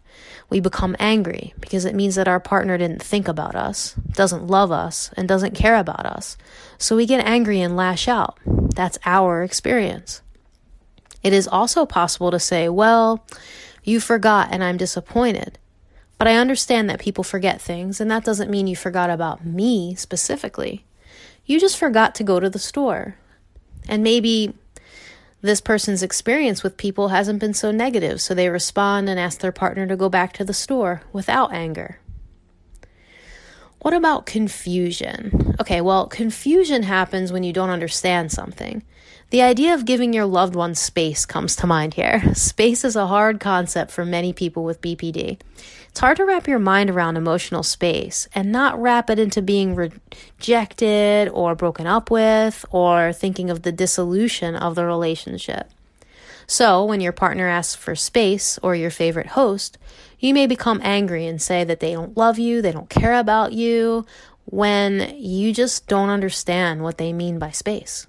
we 0.52 0.60
become 0.60 0.94
angry 0.98 1.54
because 1.60 1.86
it 1.86 1.94
means 1.94 2.14
that 2.16 2.28
our 2.28 2.38
partner 2.38 2.76
didn't 2.76 3.02
think 3.02 3.26
about 3.26 3.56
us, 3.56 3.94
doesn't 4.12 4.46
love 4.46 4.70
us, 4.70 5.10
and 5.16 5.26
doesn't 5.26 5.54
care 5.54 5.76
about 5.76 6.04
us. 6.04 6.36
So 6.76 6.94
we 6.94 7.06
get 7.06 7.24
angry 7.24 7.62
and 7.62 7.74
lash 7.74 8.06
out. 8.06 8.38
That's 8.44 8.98
our 9.06 9.42
experience. 9.42 10.20
It 11.22 11.32
is 11.32 11.48
also 11.48 11.86
possible 11.86 12.30
to 12.30 12.38
say, 12.38 12.68
Well, 12.68 13.24
you 13.82 13.98
forgot 13.98 14.48
and 14.50 14.62
I'm 14.62 14.76
disappointed. 14.76 15.58
But 16.18 16.28
I 16.28 16.36
understand 16.36 16.90
that 16.90 17.00
people 17.00 17.24
forget 17.24 17.58
things, 17.58 17.98
and 17.98 18.10
that 18.10 18.22
doesn't 18.22 18.50
mean 18.50 18.66
you 18.66 18.76
forgot 18.76 19.08
about 19.08 19.46
me 19.46 19.94
specifically. 19.94 20.84
You 21.46 21.58
just 21.58 21.78
forgot 21.78 22.14
to 22.16 22.24
go 22.24 22.38
to 22.38 22.50
the 22.50 22.58
store. 22.58 23.16
And 23.88 24.04
maybe 24.04 24.54
this 25.42 25.60
person's 25.60 26.02
experience 26.02 26.62
with 26.62 26.76
people 26.76 27.08
hasn't 27.08 27.40
been 27.40 27.52
so 27.52 27.72
negative, 27.72 28.20
so 28.20 28.32
they 28.32 28.48
respond 28.48 29.08
and 29.08 29.18
ask 29.18 29.40
their 29.40 29.52
partner 29.52 29.86
to 29.88 29.96
go 29.96 30.08
back 30.08 30.32
to 30.34 30.44
the 30.44 30.54
store 30.54 31.02
without 31.12 31.52
anger. 31.52 31.98
What 33.80 33.92
about 33.92 34.26
confusion? 34.26 35.56
Okay, 35.60 35.80
well, 35.80 36.06
confusion 36.06 36.84
happens 36.84 37.32
when 37.32 37.42
you 37.42 37.52
don't 37.52 37.70
understand 37.70 38.30
something. 38.30 38.84
The 39.30 39.42
idea 39.42 39.74
of 39.74 39.84
giving 39.84 40.12
your 40.12 40.26
loved 40.26 40.54
one 40.54 40.76
space 40.76 41.26
comes 41.26 41.56
to 41.56 41.66
mind 41.66 41.94
here. 41.94 42.22
Space 42.34 42.84
is 42.84 42.94
a 42.94 43.08
hard 43.08 43.40
concept 43.40 43.90
for 43.90 44.04
many 44.04 44.32
people 44.32 44.62
with 44.62 44.80
BPD. 44.80 45.40
It's 45.92 46.00
hard 46.00 46.16
to 46.16 46.24
wrap 46.24 46.48
your 46.48 46.58
mind 46.58 46.88
around 46.88 47.18
emotional 47.18 47.62
space 47.62 48.26
and 48.34 48.50
not 48.50 48.80
wrap 48.80 49.10
it 49.10 49.18
into 49.18 49.42
being 49.42 49.74
rejected 49.74 51.28
or 51.28 51.54
broken 51.54 51.86
up 51.86 52.10
with 52.10 52.64
or 52.70 53.12
thinking 53.12 53.50
of 53.50 53.60
the 53.60 53.72
dissolution 53.72 54.56
of 54.56 54.74
the 54.74 54.86
relationship. 54.86 55.70
So, 56.46 56.82
when 56.82 57.02
your 57.02 57.12
partner 57.12 57.46
asks 57.46 57.74
for 57.74 57.94
space 57.94 58.58
or 58.62 58.74
your 58.74 58.88
favorite 58.88 59.28
host, 59.28 59.76
you 60.18 60.32
may 60.32 60.46
become 60.46 60.80
angry 60.82 61.26
and 61.26 61.42
say 61.42 61.62
that 61.62 61.80
they 61.80 61.92
don't 61.92 62.16
love 62.16 62.38
you, 62.38 62.62
they 62.62 62.72
don't 62.72 62.88
care 62.88 63.18
about 63.20 63.52
you, 63.52 64.06
when 64.46 65.14
you 65.18 65.52
just 65.52 65.88
don't 65.88 66.08
understand 66.08 66.82
what 66.82 66.96
they 66.96 67.12
mean 67.12 67.38
by 67.38 67.50
space. 67.50 68.06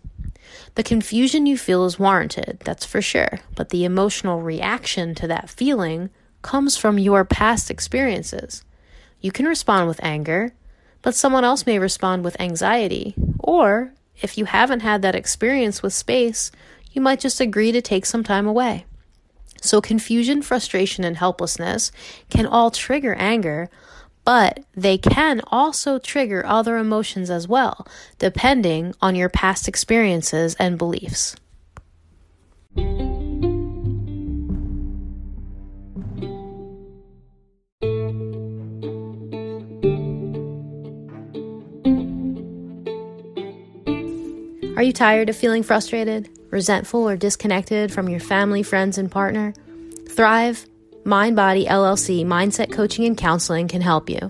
The 0.75 0.83
confusion 0.83 1.45
you 1.45 1.57
feel 1.57 1.83
is 1.83 1.99
warranted, 1.99 2.61
that's 2.63 2.85
for 2.85 3.01
sure, 3.01 3.41
but 3.55 3.69
the 3.69 3.83
emotional 3.83 4.41
reaction 4.41 5.13
to 5.15 5.27
that 5.27 5.49
feeling 5.49 6.11
comes 6.43 6.77
from 6.77 6.99
your 6.99 7.25
past 7.25 7.71
experiences. 7.71 8.63
You 9.19 9.31
can 9.31 9.47
respond 9.47 9.87
with 9.87 10.03
anger, 10.03 10.53
but 11.01 11.15
someone 11.15 11.43
else 11.43 11.65
may 11.65 11.79
respond 11.79 12.23
with 12.23 12.39
anxiety. 12.39 13.15
Or, 13.39 13.93
if 14.21 14.37
you 14.37 14.45
haven't 14.45 14.81
had 14.81 15.01
that 15.01 15.15
experience 15.15 15.81
with 15.81 15.93
space, 15.93 16.51
you 16.91 17.01
might 17.01 17.19
just 17.19 17.41
agree 17.41 17.71
to 17.71 17.81
take 17.81 18.05
some 18.05 18.23
time 18.23 18.45
away. 18.45 18.85
So, 19.61 19.81
confusion, 19.81 20.41
frustration, 20.41 21.03
and 21.03 21.17
helplessness 21.17 21.91
can 22.29 22.45
all 22.45 22.69
trigger 22.69 23.15
anger, 23.15 23.69
but 24.25 24.59
they 24.75 24.97
can 24.97 25.41
also 25.47 25.99
trigger 25.99 26.45
other 26.45 26.77
emotions 26.77 27.29
as 27.29 27.47
well, 27.47 27.87
depending 28.19 28.93
on 29.01 29.15
your 29.15 29.29
past 29.29 29.67
experiences 29.67 30.55
and 30.59 30.77
beliefs. 30.77 31.35
Are 44.75 44.81
you 44.81 44.91
tired 44.91 45.29
of 45.29 45.35
feeling 45.35 45.61
frustrated, 45.61 46.31
resentful, 46.49 47.07
or 47.07 47.15
disconnected 47.15 47.91
from 47.91 48.09
your 48.09 48.19
family, 48.19 48.63
friends, 48.63 48.97
and 48.97 49.11
partner? 49.11 49.53
Thrive, 50.09 50.65
Mind 51.03 51.35
Body 51.35 51.65
LLC 51.65 52.25
Mindset 52.25 52.71
Coaching 52.71 53.05
and 53.05 53.15
Counseling 53.15 53.67
can 53.67 53.81
help 53.81 54.09
you. 54.09 54.27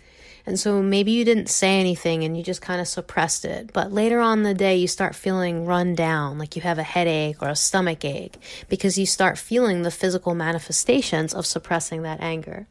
And 0.46 0.60
so 0.60 0.82
maybe 0.82 1.12
you 1.12 1.24
didn't 1.24 1.50
say 1.50 1.80
anything 1.80 2.24
and 2.24 2.36
you 2.36 2.44
just 2.44 2.62
kind 2.62 2.82
of 2.82 2.88
suppressed 2.88 3.46
it. 3.46 3.72
But 3.72 3.94
later 3.94 4.20
on 4.20 4.44
the 4.44 4.54
day, 4.54 4.76
you 4.76 4.88
start 4.88 5.16
feeling 5.16 5.66
run 5.66 5.96
down, 5.96 6.38
like 6.38 6.56
you 6.56 6.62
have 6.64 6.78
a 6.78 6.84
headache 6.84 7.42
or 7.42 7.48
a 7.48 7.56
stomach 7.56 8.04
ache, 8.04 8.38
because 8.68 8.98
you 8.98 9.06
start 9.06 9.38
feeling 9.38 9.84
the 9.84 9.92
physical 9.92 10.36
manifestations 10.36 11.34
of 11.34 11.46
suppressing 11.46 12.02
that 12.02 12.20
anger. 12.20 12.68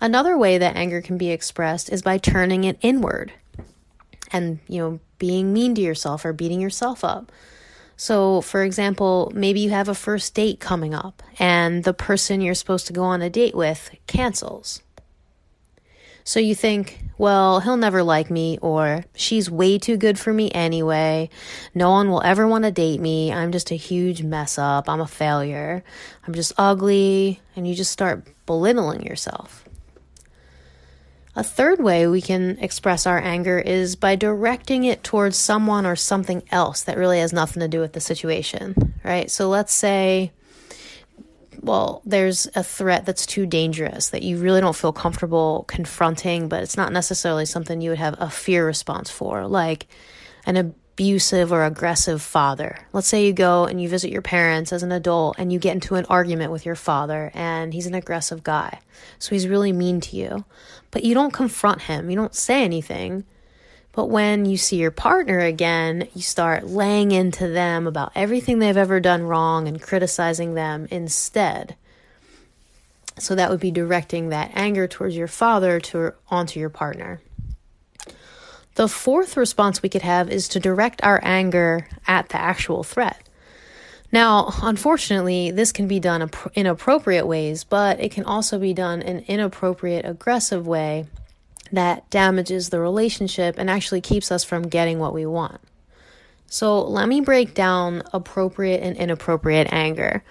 Another 0.00 0.38
way 0.38 0.58
that 0.58 0.76
anger 0.76 1.00
can 1.00 1.18
be 1.18 1.30
expressed 1.30 1.90
is 1.90 2.02
by 2.02 2.18
turning 2.18 2.64
it 2.64 2.78
inward 2.82 3.32
and, 4.30 4.60
you 4.68 4.78
know, 4.78 5.00
being 5.18 5.52
mean 5.52 5.74
to 5.74 5.80
yourself 5.80 6.24
or 6.24 6.32
beating 6.32 6.60
yourself 6.60 7.04
up. 7.04 7.32
So, 7.96 8.40
for 8.40 8.62
example, 8.62 9.32
maybe 9.34 9.60
you 9.60 9.70
have 9.70 9.88
a 9.88 9.94
first 9.94 10.34
date 10.34 10.60
coming 10.60 10.94
up 10.94 11.22
and 11.38 11.84
the 11.84 11.94
person 11.94 12.40
you're 12.40 12.54
supposed 12.54 12.86
to 12.88 12.92
go 12.92 13.02
on 13.02 13.22
a 13.22 13.30
date 13.30 13.54
with 13.54 13.90
cancels. 14.06 14.82
So 16.24 16.40
you 16.40 16.54
think, 16.54 17.00
well, 17.18 17.60
he'll 17.60 17.76
never 17.76 18.02
like 18.02 18.30
me, 18.30 18.58
or 18.62 19.04
she's 19.14 19.50
way 19.50 19.78
too 19.78 19.98
good 19.98 20.18
for 20.18 20.32
me 20.32 20.50
anyway. 20.50 21.28
No 21.74 21.90
one 21.90 22.10
will 22.10 22.22
ever 22.22 22.48
want 22.48 22.64
to 22.64 22.70
date 22.70 22.98
me. 22.98 23.30
I'm 23.30 23.52
just 23.52 23.70
a 23.70 23.76
huge 23.76 24.22
mess 24.22 24.58
up. 24.58 24.88
I'm 24.88 25.02
a 25.02 25.06
failure. 25.06 25.84
I'm 26.26 26.32
just 26.32 26.54
ugly. 26.56 27.40
And 27.54 27.68
you 27.68 27.74
just 27.74 27.92
start 27.92 28.26
belittling 28.46 29.06
yourself. 29.06 29.64
A 31.36 31.42
third 31.42 31.80
way 31.80 32.06
we 32.06 32.22
can 32.22 32.58
express 32.60 33.06
our 33.06 33.18
anger 33.18 33.58
is 33.58 33.96
by 33.96 34.14
directing 34.14 34.84
it 34.84 35.02
towards 35.02 35.36
someone 35.36 35.84
or 35.84 35.96
something 35.96 36.42
else 36.50 36.82
that 36.82 36.96
really 36.96 37.18
has 37.18 37.32
nothing 37.32 37.60
to 37.60 37.68
do 37.68 37.80
with 37.80 37.92
the 37.92 38.00
situation, 38.00 38.94
right? 39.02 39.28
So 39.30 39.48
let's 39.48 39.74
say 39.74 40.32
well, 41.62 42.02
there's 42.04 42.48
a 42.54 42.62
threat 42.62 43.06
that's 43.06 43.26
too 43.26 43.46
dangerous 43.46 44.08
that 44.10 44.22
you 44.22 44.38
really 44.38 44.60
don't 44.60 44.76
feel 44.76 44.92
comfortable 44.92 45.64
confronting, 45.68 46.48
but 46.48 46.62
it's 46.62 46.76
not 46.76 46.92
necessarily 46.92 47.46
something 47.46 47.80
you 47.80 47.90
would 47.90 47.98
have 47.98 48.16
a 48.20 48.30
fear 48.30 48.66
response 48.66 49.10
for, 49.10 49.46
like 49.46 49.86
an 50.46 50.56
abusive 50.56 51.52
or 51.52 51.64
aggressive 51.64 52.22
father. 52.22 52.78
Let's 52.92 53.08
say 53.08 53.26
you 53.26 53.32
go 53.32 53.64
and 53.64 53.80
you 53.80 53.88
visit 53.88 54.10
your 54.10 54.22
parents 54.22 54.72
as 54.72 54.82
an 54.82 54.92
adult 54.92 55.36
and 55.38 55.52
you 55.52 55.58
get 55.58 55.74
into 55.74 55.96
an 55.96 56.06
argument 56.08 56.52
with 56.52 56.64
your 56.64 56.76
father 56.76 57.32
and 57.34 57.74
he's 57.74 57.86
an 57.86 57.94
aggressive 57.94 58.44
guy. 58.44 58.80
So 59.18 59.30
he's 59.30 59.48
really 59.48 59.72
mean 59.72 60.00
to 60.02 60.16
you. 60.16 60.44
But 60.90 61.04
you 61.04 61.14
don't 61.14 61.32
confront 61.32 61.82
him, 61.82 62.10
you 62.10 62.16
don't 62.16 62.34
say 62.34 62.62
anything. 62.62 63.24
But 63.94 64.06
when 64.06 64.44
you 64.44 64.56
see 64.56 64.76
your 64.76 64.90
partner 64.90 65.38
again, 65.38 66.08
you 66.14 66.22
start 66.22 66.66
laying 66.66 67.12
into 67.12 67.48
them 67.48 67.86
about 67.86 68.12
everything 68.16 68.58
they've 68.58 68.76
ever 68.76 68.98
done 68.98 69.22
wrong 69.22 69.68
and 69.68 69.80
criticizing 69.80 70.54
them 70.54 70.88
instead. 70.90 71.76
So 73.18 73.36
that 73.36 73.50
would 73.50 73.60
be 73.60 73.70
directing 73.70 74.30
that 74.30 74.50
anger 74.54 74.88
towards 74.88 75.16
your 75.16 75.28
father 75.28 75.78
to 75.78 76.14
onto 76.28 76.58
your 76.58 76.70
partner. 76.70 77.20
The 78.74 78.88
fourth 78.88 79.36
response 79.36 79.80
we 79.80 79.88
could 79.88 80.02
have 80.02 80.28
is 80.28 80.48
to 80.48 80.60
direct 80.60 81.04
our 81.04 81.20
anger 81.22 81.86
at 82.08 82.30
the 82.30 82.40
actual 82.40 82.82
threat. 82.82 83.20
Now, 84.10 84.52
unfortunately, 84.62 85.52
this 85.52 85.70
can 85.70 85.86
be 85.86 86.00
done 86.00 86.28
in 86.54 86.66
appropriate 86.66 87.26
ways, 87.26 87.62
but 87.62 88.00
it 88.00 88.10
can 88.10 88.24
also 88.24 88.58
be 88.58 88.74
done 88.74 89.02
in 89.02 89.20
inappropriate, 89.20 90.04
aggressive 90.04 90.66
way 90.66 91.06
that 91.74 92.08
damages 92.10 92.70
the 92.70 92.80
relationship 92.80 93.56
and 93.58 93.68
actually 93.68 94.00
keeps 94.00 94.32
us 94.32 94.44
from 94.44 94.68
getting 94.68 94.98
what 94.98 95.14
we 95.14 95.26
want. 95.26 95.60
So, 96.46 96.82
let 96.82 97.08
me 97.08 97.20
break 97.20 97.54
down 97.54 98.02
appropriate 98.12 98.82
and 98.82 98.96
inappropriate 98.96 99.72
anger. 99.72 100.22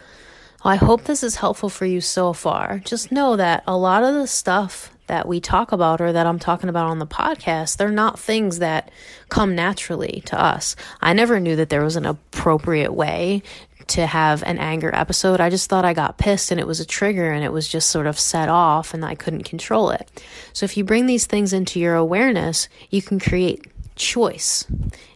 I 0.63 0.77
hope 0.77 1.03
this 1.03 1.23
is 1.23 1.35
helpful 1.35 1.67
for 1.69 1.85
you 1.85 1.99
so 1.99 2.31
far. 2.31 2.79
Just 2.85 3.11
know 3.11 3.35
that 3.35 3.63
a 3.67 3.75
lot 3.75 4.03
of 4.03 4.13
the 4.13 4.27
stuff 4.27 4.93
that 5.07 5.27
we 5.27 5.41
talk 5.41 5.73
about 5.73 5.99
or 5.99 6.13
that 6.13 6.25
I'm 6.25 6.39
talking 6.39 6.69
about 6.69 6.87
on 6.87 6.99
the 6.99 7.07
podcast, 7.07 7.77
they're 7.77 7.91
not 7.91 8.17
things 8.17 8.59
that 8.59 8.89
come 9.27 9.55
naturally 9.55 10.23
to 10.27 10.41
us. 10.41 10.77
I 11.01 11.11
never 11.13 11.39
knew 11.39 11.57
that 11.57 11.69
there 11.69 11.83
was 11.83 11.97
an 11.97 12.05
appropriate 12.05 12.93
way 12.93 13.43
to 13.87 14.05
have 14.05 14.43
an 14.43 14.57
anger 14.57 14.93
episode. 14.93 15.41
I 15.41 15.49
just 15.49 15.69
thought 15.69 15.85
I 15.85 15.93
got 15.93 16.17
pissed 16.17 16.51
and 16.51 16.59
it 16.59 16.67
was 16.67 16.79
a 16.79 16.85
trigger 16.85 17.31
and 17.31 17.43
it 17.43 17.51
was 17.51 17.67
just 17.67 17.89
sort 17.89 18.07
of 18.07 18.19
set 18.19 18.49
off 18.49 18.93
and 18.93 19.03
I 19.03 19.15
couldn't 19.15 19.43
control 19.43 19.89
it. 19.91 20.09
So 20.53 20.63
if 20.65 20.77
you 20.77 20.83
bring 20.83 21.05
these 21.05 21.25
things 21.25 21.53
into 21.53 21.79
your 21.79 21.95
awareness, 21.95 22.69
you 22.89 23.01
can 23.01 23.19
create 23.19 23.65
choice, 23.95 24.65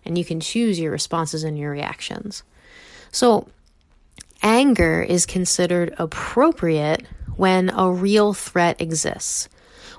and 0.05 0.17
you 0.17 0.25
can 0.25 0.39
choose 0.39 0.79
your 0.79 0.91
responses 0.91 1.43
and 1.43 1.57
your 1.57 1.71
reactions. 1.71 2.43
So, 3.11 3.47
anger 4.41 5.01
is 5.01 5.25
considered 5.25 5.93
appropriate 5.97 7.05
when 7.35 7.69
a 7.69 7.91
real 7.91 8.33
threat 8.33 8.79
exists, 8.81 9.49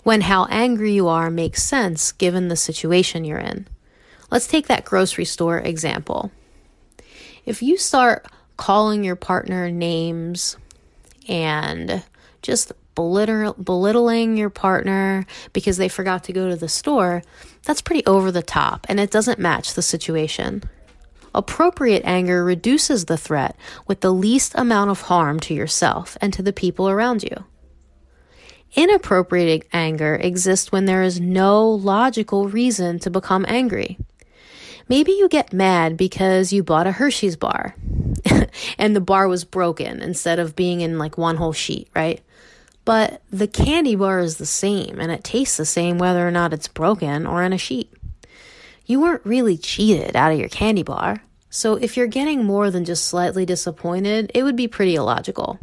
when 0.03 0.23
how 0.23 0.47
angry 0.47 0.93
you 0.93 1.09
are 1.09 1.31
makes 1.31 1.63
sense 1.63 2.13
given 2.13 2.49
the 2.49 2.57
situation 2.57 3.25
you're 3.25 3.39
in. 3.39 3.67
Let's 4.31 4.47
take 4.47 4.67
that 4.67 4.85
grocery 4.85 5.25
store 5.25 5.59
example. 5.59 6.31
If 7.47 7.63
you 7.63 7.79
start 7.79 8.27
calling 8.59 9.03
your 9.05 9.17
partner 9.17 9.71
names 9.71 10.59
and 11.27 12.05
just 12.43 12.73
belittling 12.95 14.37
your 14.37 14.51
partner 14.51 15.25
because 15.53 15.77
they 15.77 15.89
forgot 15.89 16.25
to 16.25 16.33
go 16.33 16.49
to 16.49 16.57
the 16.57 16.69
store, 16.69 17.23
that's 17.63 17.81
pretty 17.81 18.05
over 18.05 18.31
the 18.31 18.43
top 18.43 18.85
and 18.89 19.01
it 19.01 19.11
doesn't 19.11 19.39
match 19.39 19.73
the 19.73 19.83
situation. 19.83 20.63
Appropriate 21.35 22.03
anger 22.05 22.45
reduces 22.45 23.05
the 23.05 23.17
threat 23.17 23.57
with 23.87 24.01
the 24.01 24.13
least 24.13 24.53
amount 24.57 24.91
of 24.91 25.03
harm 25.03 25.39
to 25.41 25.55
yourself 25.55 26.19
and 26.21 26.33
to 26.33 26.43
the 26.43 26.53
people 26.53 26.89
around 26.89 27.23
you. 27.23 27.45
Inappropriate 28.75 29.67
anger 29.73 30.17
exists 30.17 30.73
when 30.73 30.87
there 30.87 31.03
is 31.03 31.21
no 31.21 31.69
logical 31.69 32.49
reason 32.49 32.99
to 32.99 33.11
become 33.11 33.45
angry. 33.49 33.99
Maybe 34.89 35.13
you 35.13 35.29
get 35.29 35.53
mad 35.53 35.97
because 35.97 36.53
you 36.53 36.63
bought 36.65 36.87
a 36.87 36.93
Hershey's 36.93 37.37
bar 37.37 37.77
and 38.79 38.95
the 38.95 39.01
bar 39.01 39.29
was 39.29 39.45
broken 39.45 40.03
instead 40.03 40.39
of 40.39 40.57
being 40.57 40.81
in 40.81 40.99
like 40.99 41.19
one 41.19 41.37
whole 41.37 41.53
sheet, 41.53 41.89
right? 41.95 42.21
But 42.85 43.23
the 43.31 43.47
candy 43.47 43.97
bar 43.97 44.21
is 44.21 44.39
the 44.39 44.47
same 44.47 44.99
and 44.99 45.13
it 45.13 45.25
tastes 45.25 45.57
the 45.57 45.67
same 45.67 45.99
whether 45.99 46.27
or 46.27 46.31
not 46.31 46.53
it's 46.53 46.69
broken 46.69 47.27
or 47.27 47.43
in 47.43 47.53
a 47.53 47.59
sheet. 47.59 47.93
You 48.87 49.01
weren't 49.01 49.27
really 49.27 49.59
cheated 49.59 50.17
out 50.17 50.33
of 50.33 50.39
your 50.39 50.49
candy 50.49 50.83
bar. 50.83 51.23
So 51.51 51.75
if 51.75 51.97
you're 51.97 52.07
getting 52.07 52.45
more 52.45 52.71
than 52.71 52.85
just 52.85 53.07
slightly 53.07 53.45
disappointed, 53.45 54.31
it 54.35 54.43
would 54.43 54.57
be 54.57 54.69
pretty 54.69 54.95
illogical. 54.95 55.59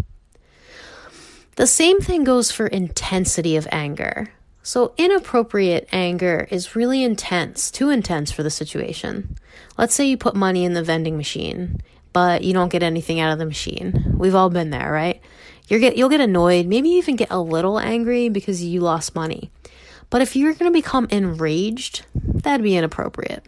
The 1.56 1.68
same 1.68 2.00
thing 2.02 2.24
goes 2.24 2.52
for 2.52 2.68
intensity 2.68 3.56
of 3.56 3.68
anger. 3.72 4.30
So, 4.62 4.94
inappropriate 4.98 5.88
anger 5.92 6.48
is 6.50 6.76
really 6.76 7.04
intense, 7.04 7.70
too 7.70 7.92
intense 7.92 8.32
for 8.32 8.42
the 8.42 8.50
situation. 8.50 9.38
Let's 9.78 9.94
say 9.94 10.06
you 10.06 10.18
put 10.18 10.36
money 10.36 10.66
in 10.66 10.74
the 10.74 10.84
vending 10.84 11.18
machine, 11.18 11.82
but 12.16 12.46
you 12.46 12.54
don't 12.54 12.72
get 12.72 12.82
anything 12.82 13.20
out 13.20 13.34
of 13.34 13.40
the 13.40 13.46
machine. 13.46 14.16
We've 14.18 14.36
all 14.36 14.50
been 14.50 14.70
there, 14.70 14.90
right? 14.90 15.22
you 15.68 15.80
get, 15.80 15.98
you'll 15.98 16.08
get 16.08 16.22
annoyed, 16.22 16.66
maybe 16.66 16.88
even 16.92 17.18
get 17.18 17.30
a 17.30 17.42
little 17.42 17.78
angry 17.78 18.30
because 18.30 18.64
you 18.64 18.80
lost 18.80 19.16
money. 19.16 19.52
But 20.10 20.22
if 20.22 20.34
you're 20.34 20.54
going 20.54 20.72
to 20.72 20.80
become 20.80 21.08
enraged, 21.10 22.06
that'd 22.16 22.64
be 22.64 22.78
inappropriate. 22.78 23.46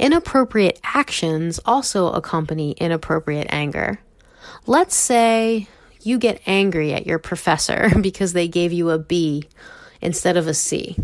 Inappropriate 0.00 0.80
actions 0.82 1.60
also 1.64 2.10
accompany 2.10 2.72
inappropriate 2.72 3.46
anger. 3.50 4.00
Let's 4.66 4.96
say 4.96 5.68
you 6.02 6.18
get 6.18 6.42
angry 6.46 6.92
at 6.92 7.06
your 7.06 7.20
professor 7.20 7.88
because 8.00 8.32
they 8.32 8.48
gave 8.48 8.72
you 8.72 8.90
a 8.90 8.98
B 8.98 9.44
instead 10.00 10.36
of 10.36 10.48
a 10.48 10.54
C. 10.54 10.96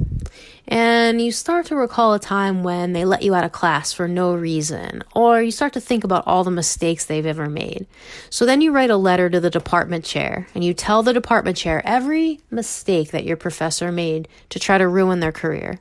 And 0.69 1.21
you 1.21 1.31
start 1.31 1.67
to 1.67 1.77
recall 1.77 2.13
a 2.15 2.19
time 2.19 2.65
when 2.65 2.93
they 2.93 3.05
let 3.05 3.23
you 3.23 3.35
out 3.35 3.45
of 3.45 3.53
class 3.53 3.93
for 3.93 4.09
no 4.09 4.35
reason, 4.35 5.05
or 5.15 5.41
you 5.41 5.53
start 5.53 5.73
to 5.75 5.81
think 5.81 6.03
about 6.03 6.27
all 6.27 6.43
the 6.43 6.51
mistakes 6.51 7.05
they've 7.05 7.25
ever 7.25 7.49
made. 7.49 7.87
So 8.31 8.45
then 8.45 8.61
you 8.61 8.73
write 8.73 8.91
a 8.91 8.97
letter 8.97 9.31
to 9.31 9.39
the 9.39 9.51
department 9.51 10.05
chair 10.05 10.49
and 10.55 10.65
you 10.65 10.75
tell 10.75 11.05
the 11.05 11.13
department 11.13 11.57
chair 11.57 11.83
every 11.85 12.41
mistake 12.51 13.13
that 13.13 13.25
your 13.25 13.37
professor 13.37 13.93
made 13.93 14.27
to 14.51 14.59
try 14.59 14.77
to 14.77 14.89
ruin 14.89 15.21
their 15.21 15.33
career. 15.33 15.79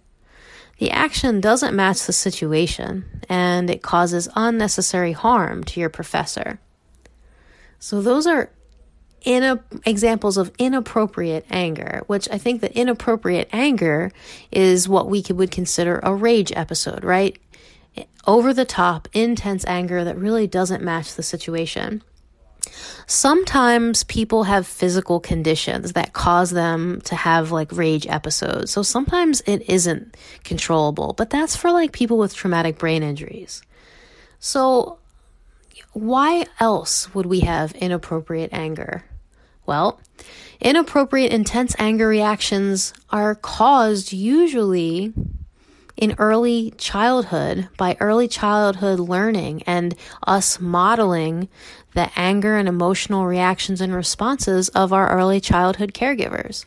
The 0.78 0.92
action 0.92 1.42
doesn't 1.42 1.76
match 1.76 2.06
the 2.06 2.14
situation 2.14 3.06
and 3.28 3.70
it 3.70 3.82
causes 3.82 4.30
unnecessary 4.36 5.14
harm 5.14 5.64
to 5.64 5.80
your 5.80 5.90
professor. 5.90 6.60
So, 7.80 8.02
those 8.02 8.28
are 8.28 8.52
in 9.26 9.60
examples 9.86 10.38
of 10.38 10.52
inappropriate 10.58 11.46
anger, 11.50 12.04
which 12.08 12.30
I 12.32 12.38
think 12.38 12.62
that 12.62 12.72
inappropriate 12.74 13.50
anger 13.52 14.12
is 14.52 14.88
what 14.88 15.10
we 15.10 15.22
could, 15.24 15.38
would 15.38 15.52
consider 15.52 16.00
a 16.04 16.14
rage 16.14 16.54
episode, 16.56 17.04
right? 17.04 17.38
Over 18.28 18.54
the 18.54 18.66
top, 18.66 19.08
intense 19.14 19.66
anger 19.66 20.04
that 20.04 20.18
really 20.18 20.48
doesn't 20.48 20.84
match 20.84 21.16
the 21.16 21.24
situation. 21.24 22.04
Sometimes 23.08 24.04
people 24.04 24.44
have 24.44 24.66
physical 24.66 25.20
conditions 25.20 25.94
that 25.94 26.14
cause 26.14 26.52
them 26.52 27.02
to 27.02 27.16
have 27.16 27.52
like 27.52 27.72
rage 27.72 28.08
episodes. 28.08 28.72
So 28.72 28.82
sometimes 28.82 29.42
it 29.42 29.70
isn't 29.70 30.18
controllable, 30.44 31.14
but 31.14 31.30
that's 31.30 31.56
for 31.56 31.72
like 31.72 31.92
people 31.92 32.18
with 32.18 32.34
traumatic 32.34 32.78
brain 32.78 33.04
injuries. 33.04 33.62
So 34.40 34.98
why 35.94 36.46
else 36.60 37.14
would 37.14 37.26
we 37.26 37.42
have 37.42 37.74
inappropriate 37.74 38.52
anger? 38.52 39.04
Well, 39.66 40.00
inappropriate 40.62 41.32
intense 41.32 41.76
anger 41.80 42.08
reactions 42.08 42.94
are 43.10 43.36
caused 43.36 44.14
usually 44.14 45.14
in 45.98 46.16
early 46.18 46.74
childhood 46.78 47.70
by 47.78 47.98
early 48.00 48.28
childhood 48.28 49.00
learning 49.00 49.64
and 49.64 49.96
us 50.28 50.60
modeling 50.60 51.48
the 51.94 52.12
anger 52.16 52.58
and 52.58 52.68
emotional 52.68 53.26
reactions 53.26 53.80
and 53.82 53.94
responses 53.94 54.70
of 54.70 54.92
our 54.92 55.10
early 55.10 55.40
childhood 55.40 55.94
caregivers. 55.94 56.66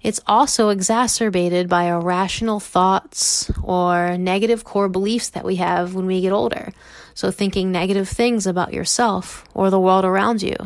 It's 0.00 0.20
also 0.26 0.68
exacerbated 0.68 1.68
by 1.68 1.84
irrational 1.84 2.60
thoughts 2.60 3.50
or 3.62 4.18
negative 4.18 4.64
core 4.64 4.88
beliefs 4.88 5.30
that 5.30 5.44
we 5.44 5.56
have 5.56 5.94
when 5.94 6.06
we 6.06 6.20
get 6.20 6.32
older. 6.32 6.72
So, 7.14 7.30
thinking 7.30 7.72
negative 7.72 8.08
things 8.08 8.46
about 8.46 8.74
yourself 8.74 9.46
or 9.54 9.70
the 9.70 9.80
world 9.80 10.04
around 10.04 10.42
you. 10.42 10.56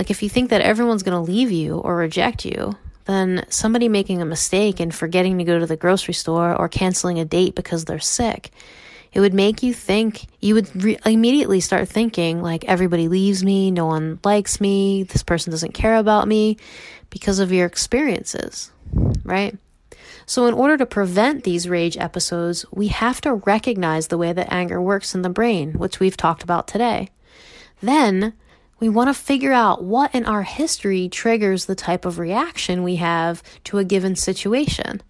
Like, 0.00 0.10
if 0.10 0.22
you 0.22 0.30
think 0.30 0.48
that 0.48 0.62
everyone's 0.62 1.02
going 1.02 1.22
to 1.22 1.30
leave 1.30 1.50
you 1.50 1.76
or 1.76 1.94
reject 1.94 2.46
you, 2.46 2.74
then 3.04 3.44
somebody 3.50 3.86
making 3.86 4.22
a 4.22 4.24
mistake 4.24 4.80
and 4.80 4.94
forgetting 4.94 5.36
to 5.36 5.44
go 5.44 5.58
to 5.58 5.66
the 5.66 5.76
grocery 5.76 6.14
store 6.14 6.56
or 6.56 6.70
canceling 6.70 7.18
a 7.18 7.26
date 7.26 7.54
because 7.54 7.84
they're 7.84 7.98
sick, 8.00 8.50
it 9.12 9.20
would 9.20 9.34
make 9.34 9.62
you 9.62 9.74
think, 9.74 10.24
you 10.40 10.54
would 10.54 10.82
re- 10.82 10.98
immediately 11.04 11.60
start 11.60 11.86
thinking, 11.86 12.40
like, 12.40 12.64
everybody 12.64 13.08
leaves 13.08 13.44
me, 13.44 13.70
no 13.70 13.84
one 13.84 14.18
likes 14.24 14.58
me, 14.58 15.02
this 15.02 15.22
person 15.22 15.50
doesn't 15.50 15.74
care 15.74 15.96
about 15.96 16.26
me 16.26 16.56
because 17.10 17.38
of 17.38 17.52
your 17.52 17.66
experiences, 17.66 18.72
right? 19.22 19.58
So, 20.24 20.46
in 20.46 20.54
order 20.54 20.78
to 20.78 20.86
prevent 20.86 21.44
these 21.44 21.68
rage 21.68 21.98
episodes, 21.98 22.64
we 22.72 22.88
have 22.88 23.20
to 23.20 23.34
recognize 23.34 24.08
the 24.08 24.16
way 24.16 24.32
that 24.32 24.50
anger 24.50 24.80
works 24.80 25.14
in 25.14 25.20
the 25.20 25.28
brain, 25.28 25.74
which 25.74 26.00
we've 26.00 26.16
talked 26.16 26.42
about 26.42 26.66
today. 26.66 27.10
Then, 27.82 28.32
we 28.80 28.88
want 28.88 29.08
to 29.08 29.14
figure 29.14 29.52
out 29.52 29.84
what 29.84 30.14
in 30.14 30.24
our 30.24 30.42
history 30.42 31.08
triggers 31.08 31.66
the 31.66 31.74
type 31.74 32.04
of 32.04 32.18
reaction 32.18 32.82
we 32.82 32.96
have 32.96 33.42
to 33.64 33.78
a 33.78 33.84
given 33.84 34.16
situation. 34.16 35.02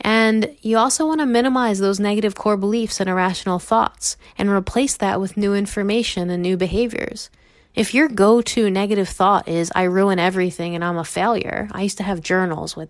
And 0.00 0.54
you 0.60 0.76
also 0.76 1.06
want 1.06 1.20
to 1.20 1.26
minimize 1.26 1.78
those 1.78 1.98
negative 1.98 2.34
core 2.34 2.56
beliefs 2.56 3.00
and 3.00 3.08
irrational 3.08 3.58
thoughts 3.58 4.16
and 4.36 4.50
replace 4.50 4.96
that 4.98 5.20
with 5.20 5.36
new 5.36 5.54
information 5.54 6.28
and 6.28 6.42
new 6.42 6.56
behaviors. 6.56 7.30
If 7.74 7.94
your 7.94 8.08
go 8.08 8.42
to 8.42 8.70
negative 8.70 9.08
thought 9.08 9.48
is, 9.48 9.70
I 9.74 9.84
ruin 9.84 10.18
everything 10.18 10.74
and 10.74 10.84
I'm 10.84 10.98
a 10.98 11.04
failure, 11.04 11.68
I 11.72 11.82
used 11.82 11.98
to 11.98 12.04
have 12.04 12.20
journals 12.20 12.76
with 12.76 12.88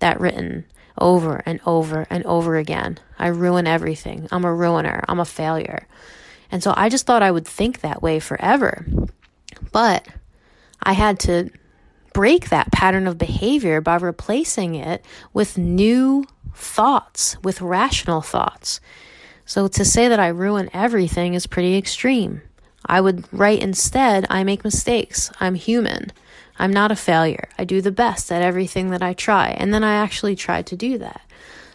that 0.00 0.20
written 0.20 0.66
over 0.98 1.42
and 1.46 1.60
over 1.66 2.06
and 2.10 2.24
over 2.24 2.56
again. 2.56 2.98
I 3.18 3.28
ruin 3.28 3.66
everything. 3.66 4.28
I'm 4.30 4.44
a 4.44 4.54
ruiner. 4.54 5.04
I'm 5.08 5.20
a 5.20 5.24
failure. 5.24 5.86
And 6.50 6.62
so 6.62 6.72
I 6.76 6.88
just 6.88 7.06
thought 7.06 7.22
I 7.22 7.30
would 7.30 7.46
think 7.46 7.80
that 7.80 8.02
way 8.02 8.20
forever. 8.20 8.86
But 9.72 10.06
I 10.82 10.92
had 10.92 11.18
to 11.20 11.50
break 12.12 12.48
that 12.48 12.72
pattern 12.72 13.06
of 13.06 13.18
behavior 13.18 13.80
by 13.80 13.96
replacing 13.96 14.74
it 14.74 15.04
with 15.32 15.58
new 15.58 16.24
thoughts, 16.54 17.36
with 17.42 17.60
rational 17.60 18.20
thoughts. 18.20 18.80
So 19.46 19.68
to 19.68 19.84
say 19.84 20.08
that 20.08 20.20
I 20.20 20.28
ruin 20.28 20.70
everything 20.72 21.34
is 21.34 21.46
pretty 21.46 21.76
extreme. 21.76 22.42
I 22.86 23.00
would 23.00 23.24
write 23.32 23.60
instead, 23.60 24.26
I 24.30 24.44
make 24.44 24.64
mistakes. 24.64 25.30
I'm 25.40 25.54
human. 25.54 26.12
I'm 26.58 26.72
not 26.72 26.92
a 26.92 26.96
failure. 26.96 27.48
I 27.58 27.64
do 27.64 27.80
the 27.80 27.90
best 27.90 28.30
at 28.30 28.42
everything 28.42 28.90
that 28.90 29.02
I 29.02 29.12
try. 29.12 29.48
And 29.48 29.74
then 29.74 29.82
I 29.82 29.94
actually 29.94 30.36
try 30.36 30.62
to 30.62 30.76
do 30.76 30.98
that. 30.98 31.22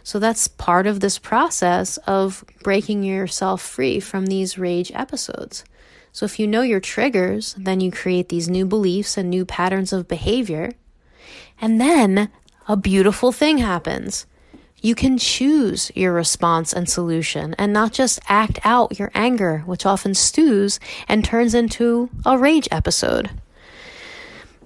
So 0.04 0.20
that's 0.20 0.48
part 0.48 0.88
of 0.88 1.02
this 1.02 1.20
process 1.20 1.98
of 1.98 2.44
breaking 2.63 3.04
yourself 3.04 3.62
free 3.62 4.00
from 4.00 4.26
these 4.26 4.58
rage 4.58 4.92
episodes. 4.96 5.63
So 6.12 6.26
if 6.26 6.39
you 6.39 6.48
know 6.48 6.62
your 6.62 6.80
triggers, 6.80 7.56
then 7.58 7.80
you 7.80 7.91
create 7.91 8.30
these 8.30 8.50
new 8.50 8.65
beliefs 8.65 9.17
and 9.17 9.30
new 9.30 9.45
patterns 9.45 9.93
of 9.93 10.08
behavior. 10.08 10.72
And 11.62 11.80
then 11.80 12.30
a 12.67 12.78
beautiful 12.78 13.32
thing 13.32 13.60
happens. 13.60 14.26
You 14.82 14.95
can 14.95 15.17
choose 15.17 15.91
your 15.93 16.13
response 16.13 16.72
and 16.72 16.89
solution 16.89 17.54
and 17.58 17.74
not 17.74 17.91
just 17.91 18.19
act 18.30 18.60
out 18.63 18.98
your 18.98 19.12
anger, 19.13 19.60
which 19.65 19.86
often 19.86 20.13
stews 20.13 20.80
and 21.08 21.24
turns 21.24 21.54
into 21.54 22.10
a 22.26 22.38
rage 22.38 22.67
episode. 22.72 23.30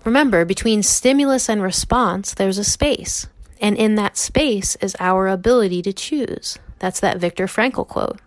Remember, 0.06 0.45
between 0.45 0.84
stimulus 0.84 1.49
and 1.49 1.63
response, 1.63 2.34
there's 2.34 2.58
a 2.58 2.63
space. 2.63 3.25
And 3.60 3.77
in 3.77 3.95
that 3.95 4.17
space 4.17 4.75
is 4.77 4.95
our 4.99 5.27
ability 5.27 5.82
to 5.84 5.93
choose. 5.93 6.60
That's 6.79 6.99
that 6.99 7.17
Viktor 7.17 7.47
Frankl 7.47 7.88
quote. 7.88 8.19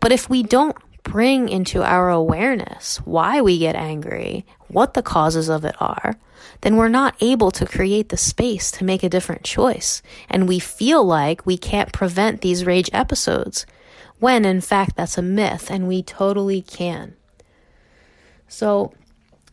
But 0.00 0.12
if 0.12 0.30
we 0.30 0.42
don't 0.42 0.76
bring 1.04 1.48
into 1.48 1.84
our 1.84 2.10
awareness 2.10 2.96
why 3.04 3.40
we 3.40 3.58
get 3.58 3.76
angry, 3.76 4.44
what 4.68 4.94
the 4.94 5.02
causes 5.02 5.48
of 5.48 5.64
it 5.64 5.76
are, 5.80 6.16
then 6.62 6.76
we're 6.76 6.88
not 6.88 7.14
able 7.20 7.50
to 7.52 7.66
create 7.66 8.08
the 8.08 8.16
space 8.16 8.70
to 8.72 8.84
make 8.84 9.02
a 9.02 9.08
different 9.08 9.44
choice. 9.44 10.02
And 10.28 10.48
we 10.48 10.58
feel 10.58 11.04
like 11.04 11.46
we 11.46 11.56
can't 11.56 11.92
prevent 11.92 12.40
these 12.40 12.64
rage 12.64 12.90
episodes, 12.92 13.66
when 14.18 14.44
in 14.44 14.60
fact 14.60 14.96
that's 14.96 15.18
a 15.18 15.22
myth 15.22 15.70
and 15.70 15.86
we 15.86 16.02
totally 16.02 16.62
can. 16.62 17.14
So, 18.48 18.92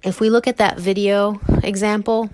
if 0.03 0.19
we 0.19 0.29
look 0.29 0.47
at 0.47 0.57
that 0.57 0.79
video 0.79 1.39
example, 1.63 2.29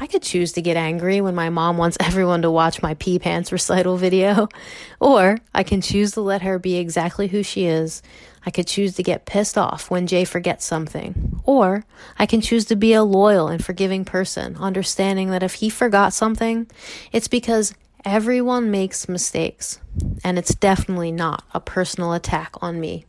I 0.00 0.06
could 0.06 0.22
choose 0.22 0.52
to 0.52 0.62
get 0.62 0.76
angry 0.76 1.20
when 1.20 1.34
my 1.34 1.50
mom 1.50 1.76
wants 1.76 1.96
everyone 2.00 2.42
to 2.42 2.50
watch 2.50 2.82
my 2.82 2.94
pee 2.94 3.18
pants 3.18 3.52
recital 3.52 3.96
video, 3.96 4.48
or 5.00 5.38
I 5.54 5.62
can 5.62 5.80
choose 5.80 6.12
to 6.12 6.20
let 6.20 6.42
her 6.42 6.58
be 6.58 6.76
exactly 6.76 7.28
who 7.28 7.42
she 7.42 7.66
is. 7.66 8.02
I 8.46 8.50
could 8.50 8.66
choose 8.66 8.94
to 8.94 9.02
get 9.02 9.26
pissed 9.26 9.56
off 9.56 9.90
when 9.90 10.06
Jay 10.06 10.24
forgets 10.24 10.64
something, 10.64 11.40
or 11.44 11.84
I 12.18 12.26
can 12.26 12.40
choose 12.40 12.64
to 12.66 12.76
be 12.76 12.92
a 12.92 13.02
loyal 13.02 13.48
and 13.48 13.64
forgiving 13.64 14.04
person, 14.04 14.56
understanding 14.56 15.30
that 15.30 15.42
if 15.42 15.54
he 15.54 15.70
forgot 15.70 16.12
something, 16.12 16.70
it's 17.12 17.28
because 17.28 17.74
everyone 18.04 18.70
makes 18.70 19.08
mistakes, 19.08 19.80
and 20.22 20.38
it's 20.38 20.54
definitely 20.54 21.10
not 21.10 21.44
a 21.54 21.60
personal 21.60 22.12
attack 22.12 22.54
on 22.60 22.80
me. 22.80 23.06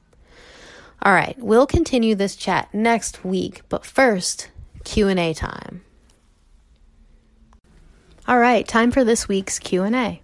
All 1.01 1.13
right, 1.13 1.35
we'll 1.37 1.67
continue 1.67 2.15
this 2.15 2.35
chat 2.35 2.73
next 2.73 3.23
week, 3.23 3.61
but 3.69 3.85
first, 3.85 4.49
Q&A 4.85 5.33
time. 5.33 5.83
All 8.27 8.39
right, 8.39 8.67
time 8.67 8.89
for 8.89 9.03
this 9.03 9.27
week's 9.27 9.59
Q&A. 9.59 10.21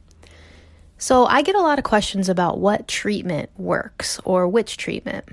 So, 1.01 1.25
I 1.25 1.41
get 1.41 1.55
a 1.55 1.61
lot 1.61 1.79
of 1.79 1.83
questions 1.83 2.29
about 2.29 2.59
what 2.59 2.87
treatment 2.87 3.49
works 3.57 4.19
or 4.23 4.47
which 4.47 4.77
treatment. 4.77 5.25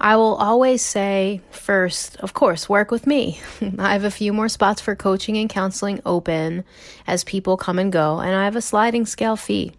I 0.00 0.16
will 0.16 0.34
always 0.34 0.84
say 0.84 1.42
first, 1.52 2.16
of 2.16 2.34
course, 2.34 2.68
work 2.68 2.90
with 2.90 3.06
me. 3.06 3.38
I 3.78 3.92
have 3.92 4.02
a 4.02 4.10
few 4.10 4.32
more 4.32 4.48
spots 4.48 4.80
for 4.80 4.96
coaching 4.96 5.36
and 5.36 5.48
counseling 5.48 6.00
open 6.04 6.64
as 7.06 7.22
people 7.22 7.56
come 7.56 7.78
and 7.78 7.92
go, 7.92 8.18
and 8.18 8.34
I 8.34 8.44
have 8.44 8.56
a 8.56 8.60
sliding 8.60 9.06
scale 9.06 9.36
fee. 9.36 9.74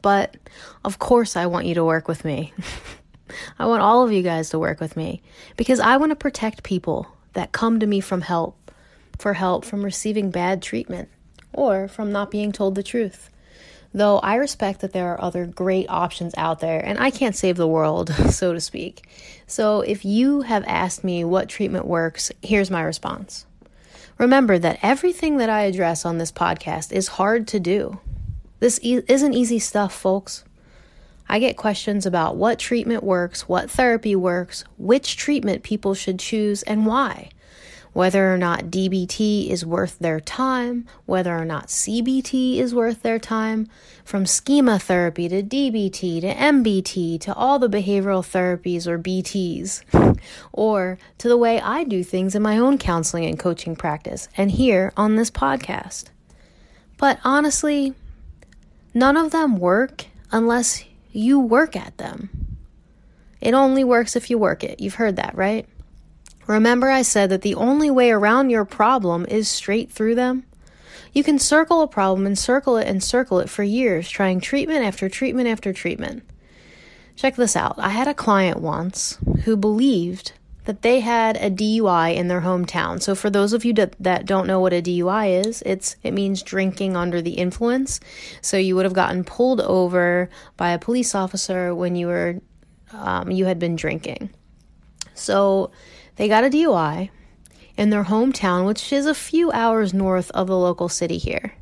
But 0.00 0.38
of 0.86 0.98
course, 0.98 1.36
I 1.36 1.44
want 1.44 1.66
you 1.66 1.74
to 1.74 1.84
work 1.84 2.08
with 2.08 2.24
me. 2.24 2.54
I 3.58 3.66
want 3.66 3.82
all 3.82 4.02
of 4.02 4.10
you 4.10 4.22
guys 4.22 4.48
to 4.50 4.58
work 4.58 4.80
with 4.80 4.96
me 4.96 5.20
because 5.58 5.80
I 5.80 5.98
want 5.98 6.12
to 6.12 6.16
protect 6.16 6.62
people 6.62 7.08
that 7.34 7.52
come 7.52 7.78
to 7.78 7.86
me 7.86 8.00
from 8.00 8.22
help 8.22 8.70
for 9.18 9.34
help 9.34 9.66
from 9.66 9.84
receiving 9.84 10.30
bad 10.30 10.62
treatment 10.62 11.10
or 11.52 11.88
from 11.88 12.10
not 12.10 12.30
being 12.30 12.52
told 12.52 12.74
the 12.74 12.82
truth. 12.82 13.28
Though 13.96 14.18
I 14.18 14.34
respect 14.34 14.80
that 14.80 14.92
there 14.92 15.12
are 15.12 15.22
other 15.22 15.46
great 15.46 15.86
options 15.88 16.34
out 16.36 16.58
there, 16.58 16.84
and 16.84 16.98
I 16.98 17.10
can't 17.10 17.36
save 17.36 17.56
the 17.56 17.68
world, 17.68 18.12
so 18.30 18.52
to 18.52 18.60
speak. 18.60 19.06
So 19.46 19.82
if 19.82 20.04
you 20.04 20.40
have 20.42 20.64
asked 20.66 21.04
me 21.04 21.22
what 21.22 21.48
treatment 21.48 21.86
works, 21.86 22.32
here's 22.42 22.72
my 22.72 22.82
response. 22.82 23.46
Remember 24.18 24.58
that 24.58 24.80
everything 24.82 25.36
that 25.36 25.48
I 25.48 25.62
address 25.62 26.04
on 26.04 26.18
this 26.18 26.32
podcast 26.32 26.92
is 26.92 27.06
hard 27.06 27.46
to 27.48 27.60
do. 27.60 28.00
This 28.58 28.80
e- 28.82 29.02
isn't 29.06 29.32
easy 29.32 29.60
stuff, 29.60 29.94
folks. 29.94 30.44
I 31.28 31.38
get 31.38 31.56
questions 31.56 32.04
about 32.04 32.36
what 32.36 32.58
treatment 32.58 33.04
works, 33.04 33.48
what 33.48 33.70
therapy 33.70 34.16
works, 34.16 34.64
which 34.76 35.16
treatment 35.16 35.62
people 35.62 35.94
should 35.94 36.18
choose, 36.18 36.64
and 36.64 36.84
why 36.84 37.30
whether 37.94 38.34
or 38.34 38.36
not 38.36 38.64
DBT 38.64 39.48
is 39.48 39.64
worth 39.64 39.98
their 40.00 40.20
time, 40.20 40.84
whether 41.06 41.34
or 41.34 41.44
not 41.44 41.68
CBT 41.68 42.58
is 42.58 42.74
worth 42.74 43.02
their 43.02 43.20
time, 43.20 43.68
from 44.04 44.26
schema 44.26 44.78
therapy 44.78 45.28
to 45.28 45.42
DBT 45.42 46.20
to 46.20 46.34
MBT 46.34 47.20
to 47.20 47.32
all 47.32 47.58
the 47.58 47.68
behavioral 47.68 48.22
therapies 48.22 48.86
or 48.86 48.98
BTs, 48.98 50.18
or 50.52 50.98
to 51.18 51.28
the 51.28 51.36
way 51.36 51.60
I 51.60 51.84
do 51.84 52.02
things 52.02 52.34
in 52.34 52.42
my 52.42 52.58
own 52.58 52.78
counseling 52.78 53.24
and 53.24 53.38
coaching 53.38 53.76
practice 53.76 54.28
and 54.36 54.50
here 54.50 54.92
on 54.96 55.14
this 55.14 55.30
podcast. 55.30 56.06
But 56.98 57.20
honestly, 57.22 57.94
none 58.92 59.16
of 59.16 59.30
them 59.30 59.56
work 59.56 60.06
unless 60.32 60.84
you 61.12 61.38
work 61.38 61.76
at 61.76 61.96
them. 61.98 62.58
It 63.40 63.54
only 63.54 63.84
works 63.84 64.16
if 64.16 64.30
you 64.30 64.38
work 64.38 64.64
it. 64.64 64.80
You've 64.80 64.94
heard 64.94 65.16
that, 65.16 65.36
right? 65.36 65.68
Remember, 66.46 66.90
I 66.90 67.02
said 67.02 67.30
that 67.30 67.42
the 67.42 67.54
only 67.54 67.90
way 67.90 68.10
around 68.10 68.50
your 68.50 68.64
problem 68.64 69.24
is 69.26 69.48
straight 69.48 69.90
through 69.90 70.14
them? 70.14 70.44
You 71.12 71.24
can 71.24 71.38
circle 71.38 71.80
a 71.80 71.88
problem 71.88 72.26
and 72.26 72.38
circle 72.38 72.76
it 72.76 72.88
and 72.88 73.02
circle 73.02 73.38
it 73.38 73.48
for 73.48 73.62
years, 73.62 74.10
trying 74.10 74.40
treatment 74.40 74.84
after 74.84 75.08
treatment 75.08 75.48
after 75.48 75.72
treatment. 75.72 76.24
Check 77.16 77.36
this 77.36 77.54
out. 77.54 77.76
I 77.78 77.90
had 77.90 78.08
a 78.08 78.14
client 78.14 78.60
once 78.60 79.18
who 79.44 79.56
believed 79.56 80.32
that 80.64 80.82
they 80.82 81.00
had 81.00 81.36
a 81.36 81.50
DUI 81.50 82.16
in 82.16 82.28
their 82.28 82.40
hometown. 82.40 83.00
So 83.00 83.14
for 83.14 83.30
those 83.30 83.52
of 83.52 83.64
you 83.64 83.72
that, 83.74 84.26
don't 84.26 84.46
know 84.46 84.60
what 84.60 84.72
a 84.72 84.82
DUI 84.82 85.46
is, 85.46 85.62
it's 85.66 85.96
it 86.02 86.12
means 86.12 86.42
drinking 86.42 86.96
under 86.96 87.20
the 87.22 87.34
influence. 87.34 88.00
So 88.40 88.56
you 88.56 88.74
would 88.74 88.84
have 88.84 88.94
gotten 88.94 89.24
pulled 89.24 89.60
over 89.60 90.28
by 90.56 90.70
a 90.70 90.78
police 90.78 91.14
officer 91.14 91.74
when 91.74 91.96
you 91.96 92.08
were 92.08 92.40
um, 92.92 93.30
you 93.30 93.44
had 93.44 93.58
been 93.58 93.76
drinking. 93.76 94.30
So 95.14 95.70
they 96.16 96.28
got 96.28 96.44
a 96.44 96.50
DUI 96.50 97.10
in 97.76 97.90
their 97.90 98.04
hometown, 98.04 98.66
which 98.66 98.92
is 98.92 99.06
a 99.06 99.14
few 99.14 99.50
hours 99.52 99.92
north 99.92 100.30
of 100.30 100.46
the 100.46 100.56
local 100.56 100.88
city 100.88 101.18
here. 101.18 101.54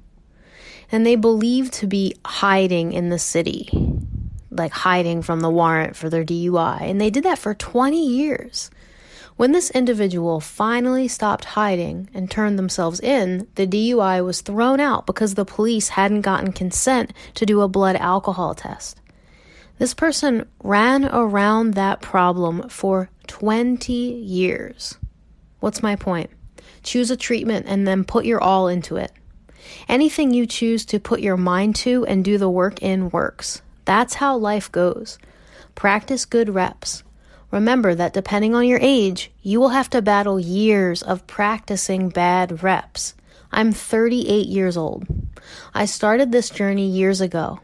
And 0.91 1.07
they 1.07 1.17
believed 1.17 1.73
to 1.75 1.87
be 1.87 2.15
hiding 2.25 2.93
in 2.93 3.09
the 3.09 3.19
city, 3.19 3.71
like 4.51 4.73
hiding 4.73 5.23
from 5.23 5.41
the 5.41 5.51
warrant 5.51 5.97
for 5.97 6.11
their 6.11 6.25
DUI. 6.25 6.83
And 6.83 7.01
they 7.01 7.09
did 7.09 7.25
that 7.25 7.38
for 7.38 7.55
20 7.55 8.07
years. 8.07 8.71
When 9.37 9.53
this 9.53 9.71
individual 9.71 10.41
finally 10.41 11.09
stopped 11.09 11.47
hiding 11.47 12.11
and 12.12 12.31
turned 12.31 12.59
themselves 12.59 13.01
in, 13.01 13.49
the 13.55 13.67
DUI 13.67 14.23
was 14.23 14.43
thrown 14.43 14.79
out 14.79 15.07
because 15.07 15.35
the 15.35 15.47
police 15.47 15.88
hadn't 15.88 16.21
gotten 16.21 16.53
consent 16.53 17.15
to 17.35 17.47
do 17.47 17.62
a 17.62 17.69
blood 17.69 17.97
alcohol 17.97 18.55
test. 18.55 19.01
This 19.79 19.95
person 19.95 20.47
ran 20.62 21.07
around 21.07 21.73
that 21.75 22.03
problem 22.03 22.69
for 22.69 23.09
20 23.33 23.95
years. 23.95 24.99
What's 25.61 25.83
my 25.83 25.97
point? 25.97 26.29
Choose 26.83 27.11
a 27.11 27.16
treatment 27.16 27.64
and 27.66 27.88
then 27.88 28.05
put 28.05 28.27
your 28.27 28.42
all 28.42 28.68
into 28.68 28.97
it. 28.97 29.11
Anything 29.88 30.35
you 30.35 30.45
choose 30.45 30.85
to 30.85 31.01
put 31.01 31.21
your 31.21 31.38
mind 31.38 31.75
to 31.77 32.05
and 32.05 32.23
do 32.23 32.37
the 32.37 32.51
work 32.51 32.83
in 32.83 33.09
works. 33.09 33.62
That's 33.87 34.12
how 34.12 34.37
life 34.37 34.71
goes. 34.71 35.18
Practice 35.75 36.27
good 36.27 36.51
reps. 36.51 37.05
Remember 37.51 37.95
that 37.95 38.12
depending 38.12 38.55
on 38.55 38.66
your 38.66 38.81
age, 38.83 39.33
you 39.40 39.59
will 39.59 39.71
have 39.71 39.88
to 39.90 40.03
battle 40.03 40.38
years 40.38 41.03
of 41.03 41.27
practicing 41.27 42.11
bad 42.11 42.62
reps. 42.62 43.14
I'm 43.51 43.73
38 43.73 44.47
years 44.47 44.77
old. 44.77 45.07
I 45.73 45.87
started 45.87 46.33
this 46.33 46.51
journey 46.51 46.87
years 46.87 47.23
ago. 47.23 47.61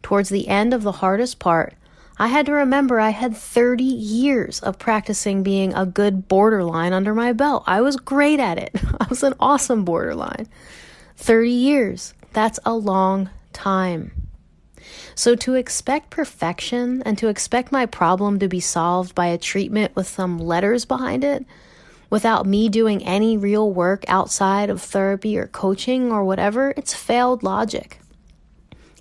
Towards 0.00 0.28
the 0.28 0.46
end 0.46 0.72
of 0.72 0.84
the 0.84 0.92
hardest 0.92 1.40
part, 1.40 1.74
I 2.18 2.28
had 2.28 2.46
to 2.46 2.52
remember 2.52 3.00
I 3.00 3.10
had 3.10 3.36
30 3.36 3.84
years 3.84 4.60
of 4.60 4.78
practicing 4.78 5.42
being 5.42 5.74
a 5.74 5.86
good 5.86 6.28
borderline 6.28 6.92
under 6.92 7.14
my 7.14 7.32
belt. 7.32 7.64
I 7.66 7.80
was 7.80 7.96
great 7.96 8.38
at 8.38 8.58
it. 8.58 8.74
I 9.00 9.06
was 9.08 9.22
an 9.22 9.34
awesome 9.40 9.84
borderline. 9.84 10.48
30 11.16 11.50
years. 11.50 12.14
That's 12.32 12.58
a 12.64 12.74
long 12.74 13.30
time. 13.52 14.12
So, 15.14 15.36
to 15.36 15.54
expect 15.54 16.10
perfection 16.10 17.02
and 17.02 17.16
to 17.18 17.28
expect 17.28 17.70
my 17.70 17.86
problem 17.86 18.38
to 18.38 18.48
be 18.48 18.60
solved 18.60 19.14
by 19.14 19.26
a 19.26 19.38
treatment 19.38 19.94
with 19.94 20.08
some 20.08 20.38
letters 20.38 20.84
behind 20.84 21.22
it, 21.22 21.44
without 22.10 22.46
me 22.46 22.68
doing 22.68 23.02
any 23.04 23.36
real 23.36 23.72
work 23.72 24.04
outside 24.08 24.70
of 24.70 24.82
therapy 24.82 25.38
or 25.38 25.46
coaching 25.46 26.10
or 26.10 26.24
whatever, 26.24 26.74
it's 26.76 26.94
failed 26.94 27.42
logic. 27.42 28.01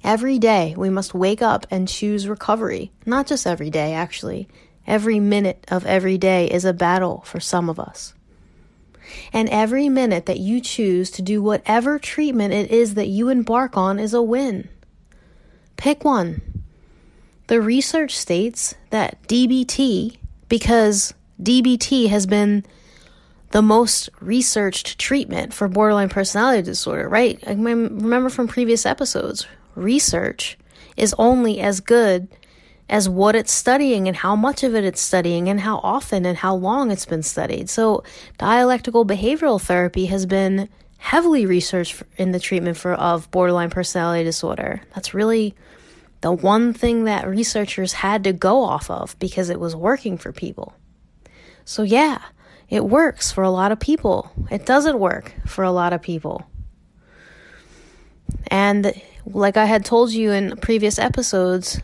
Every 0.03 0.39
day 0.39 0.73
we 0.77 0.89
must 0.89 1.13
wake 1.13 1.41
up 1.41 1.67
and 1.69 1.87
choose 1.87 2.27
recovery. 2.27 2.91
Not 3.05 3.27
just 3.27 3.45
every 3.45 3.69
day, 3.69 3.93
actually. 3.93 4.47
Every 4.87 5.19
minute 5.19 5.65
of 5.69 5.85
every 5.85 6.17
day 6.17 6.47
is 6.49 6.65
a 6.65 6.73
battle 6.73 7.21
for 7.25 7.39
some 7.39 7.69
of 7.69 7.79
us. 7.79 8.13
And 9.31 9.47
every 9.49 9.89
minute 9.89 10.25
that 10.25 10.39
you 10.39 10.61
choose 10.61 11.11
to 11.11 11.21
do 11.21 11.41
whatever 11.41 11.99
treatment 11.99 12.53
it 12.53 12.71
is 12.71 12.95
that 12.95 13.07
you 13.07 13.29
embark 13.29 13.77
on 13.77 13.99
is 13.99 14.13
a 14.13 14.21
win. 14.21 14.69
Pick 15.77 16.03
one. 16.03 16.41
The 17.47 17.61
research 17.61 18.17
states 18.17 18.75
that 18.89 19.21
DBT, 19.27 20.17
because 20.47 21.13
DBT 21.41 22.09
has 22.09 22.25
been 22.25 22.65
the 23.51 23.61
most 23.61 24.09
researched 24.19 24.97
treatment 24.97 25.53
for 25.53 25.67
borderline 25.67 26.09
personality 26.09 26.61
disorder, 26.61 27.09
right? 27.09 27.41
I 27.45 27.51
remember 27.51 28.29
from 28.29 28.47
previous 28.47 28.85
episodes, 28.85 29.45
research 29.81 30.57
is 30.95 31.15
only 31.17 31.59
as 31.59 31.79
good 31.79 32.27
as 32.89 33.07
what 33.07 33.35
it's 33.35 33.51
studying 33.53 34.07
and 34.07 34.17
how 34.17 34.35
much 34.35 34.63
of 34.63 34.75
it 34.75 34.83
it's 34.83 34.99
studying 35.01 35.47
and 35.47 35.61
how 35.61 35.77
often 35.77 36.25
and 36.25 36.37
how 36.37 36.53
long 36.53 36.91
it's 36.91 37.05
been 37.05 37.23
studied. 37.23 37.69
So, 37.69 38.03
dialectical 38.37 39.05
behavioral 39.05 39.61
therapy 39.61 40.07
has 40.07 40.25
been 40.25 40.67
heavily 40.97 41.45
researched 41.45 42.03
in 42.17 42.31
the 42.31 42.39
treatment 42.39 42.77
for 42.77 42.93
of 42.93 43.31
borderline 43.31 43.69
personality 43.69 44.23
disorder. 44.23 44.81
That's 44.93 45.13
really 45.13 45.55
The 46.21 46.31
one 46.31 46.73
thing 46.73 47.05
that 47.05 47.27
researchers 47.27 47.93
had 47.93 48.23
to 48.25 48.33
go 48.33 48.61
off 48.63 48.91
of 48.91 49.17
because 49.17 49.49
it 49.49 49.59
was 49.59 49.75
working 49.75 50.17
for 50.17 50.31
people. 50.31 50.75
So, 51.65 51.81
yeah, 51.81 52.21
it 52.69 52.85
works 52.85 53.31
for 53.31 53.43
a 53.43 53.49
lot 53.49 53.71
of 53.71 53.79
people. 53.79 54.31
It 54.51 54.65
doesn't 54.65 54.99
work 54.99 55.33
for 55.47 55.63
a 55.63 55.71
lot 55.71 55.93
of 55.93 56.01
people. 56.01 56.45
And 58.47 58.93
like 59.25 59.57
I 59.57 59.65
had 59.65 59.85
told 59.85 60.11
you 60.11 60.31
in 60.31 60.57
previous 60.57 60.97
episodes, 60.99 61.79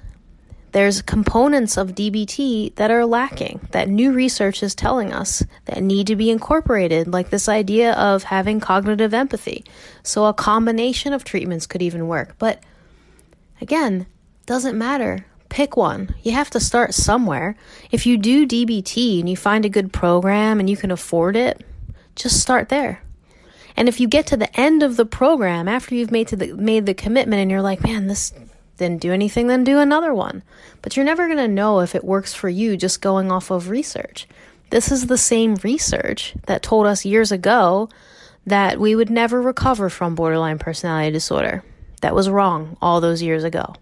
there's 0.72 1.02
components 1.02 1.78
of 1.78 1.96
DBT 1.96 2.76
that 2.76 2.92
are 2.92 3.06
lacking, 3.06 3.68
that 3.72 3.88
new 3.88 4.12
research 4.12 4.62
is 4.62 4.76
telling 4.76 5.14
us 5.14 5.44
that 5.66 5.82
need 5.82 6.08
to 6.08 6.16
be 6.16 6.30
incorporated, 6.30 7.08
like 7.08 7.30
this 7.30 7.48
idea 7.48 7.94
of 7.94 8.24
having 8.24 8.60
cognitive 8.60 9.14
empathy. 9.14 9.64
So 10.04 10.26
a 10.26 10.34
combination 10.34 11.14
of 11.14 11.24
treatments 11.24 11.66
could 11.66 11.82
even 11.82 12.08
work. 12.08 12.36
But 12.38 12.62
again, 13.62 14.08
doesn't 14.46 14.78
matter. 14.78 15.26
Pick 15.50 15.78
one. 15.78 16.14
You 16.24 16.34
have 16.34 16.50
to 16.52 16.60
start 16.60 16.94
somewhere. 16.94 17.56
If 17.90 18.06
you 18.06 18.18
do 18.18 18.46
DBT 18.46 19.20
and 19.20 19.30
you 19.30 19.38
find 19.38 19.64
a 19.64 19.70
good 19.70 19.94
program 19.94 20.60
and 20.60 20.70
you 20.70 20.76
can 20.76 20.92
afford 20.92 21.36
it, 21.38 21.66
just 22.16 22.42
start 22.42 22.70
there. 22.70 23.02
And 23.78 23.88
if 23.88 24.00
you 24.00 24.08
get 24.08 24.26
to 24.28 24.38
the 24.38 24.60
end 24.60 24.82
of 24.82 24.98
the 24.98 25.06
program 25.06 25.68
after 25.68 25.94
you've 25.94 26.12
made 26.12 26.28
the 26.30 26.54
made 26.54 26.88
the 26.88 26.96
commitment 26.96 27.42
and 27.42 27.52
you're 27.52 27.62
like, 27.62 27.84
man, 27.84 28.08
this 28.08 28.34
didn't 28.78 29.02
do 29.02 29.14
anything, 29.14 29.48
then 29.48 29.64
do 29.64 29.78
another 29.78 30.14
one. 30.14 30.42
But 30.82 30.98
you're 30.98 31.06
never 31.06 31.28
going 31.28 31.38
to 31.38 31.48
know 31.48 31.80
if 31.80 31.94
it 31.94 32.04
works 32.04 32.34
for 32.34 32.50
you 32.50 32.76
just 32.76 33.02
going 33.02 33.32
off 33.32 33.52
of 33.52 33.70
research. 33.70 34.28
This 34.72 34.92
is 34.92 35.06
the 35.06 35.18
same 35.18 35.56
research 35.64 36.36
that 36.48 36.64
told 36.64 36.88
us 36.88 37.06
years 37.06 37.32
ago 37.32 37.90
that 38.48 38.80
we 38.80 38.96
would 38.96 39.10
never 39.10 39.42
recover 39.42 39.90
from 39.90 40.16
borderline 40.16 40.58
personality 40.58 41.12
disorder. 41.12 41.64
That 42.02 42.16
was 42.16 42.30
wrong 42.30 42.78
all 42.82 43.00
those 43.00 43.22
years 43.22 43.44
ago. 43.44 43.76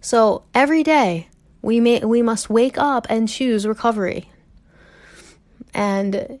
So 0.00 0.44
every 0.54 0.82
day 0.82 1.28
we 1.62 1.80
may 1.80 2.00
we 2.00 2.20
must 2.20 2.50
wake 2.50 2.76
up 2.76 3.06
and 3.08 3.28
choose 3.28 3.66
recovery. 3.66 4.28
And 5.72 6.38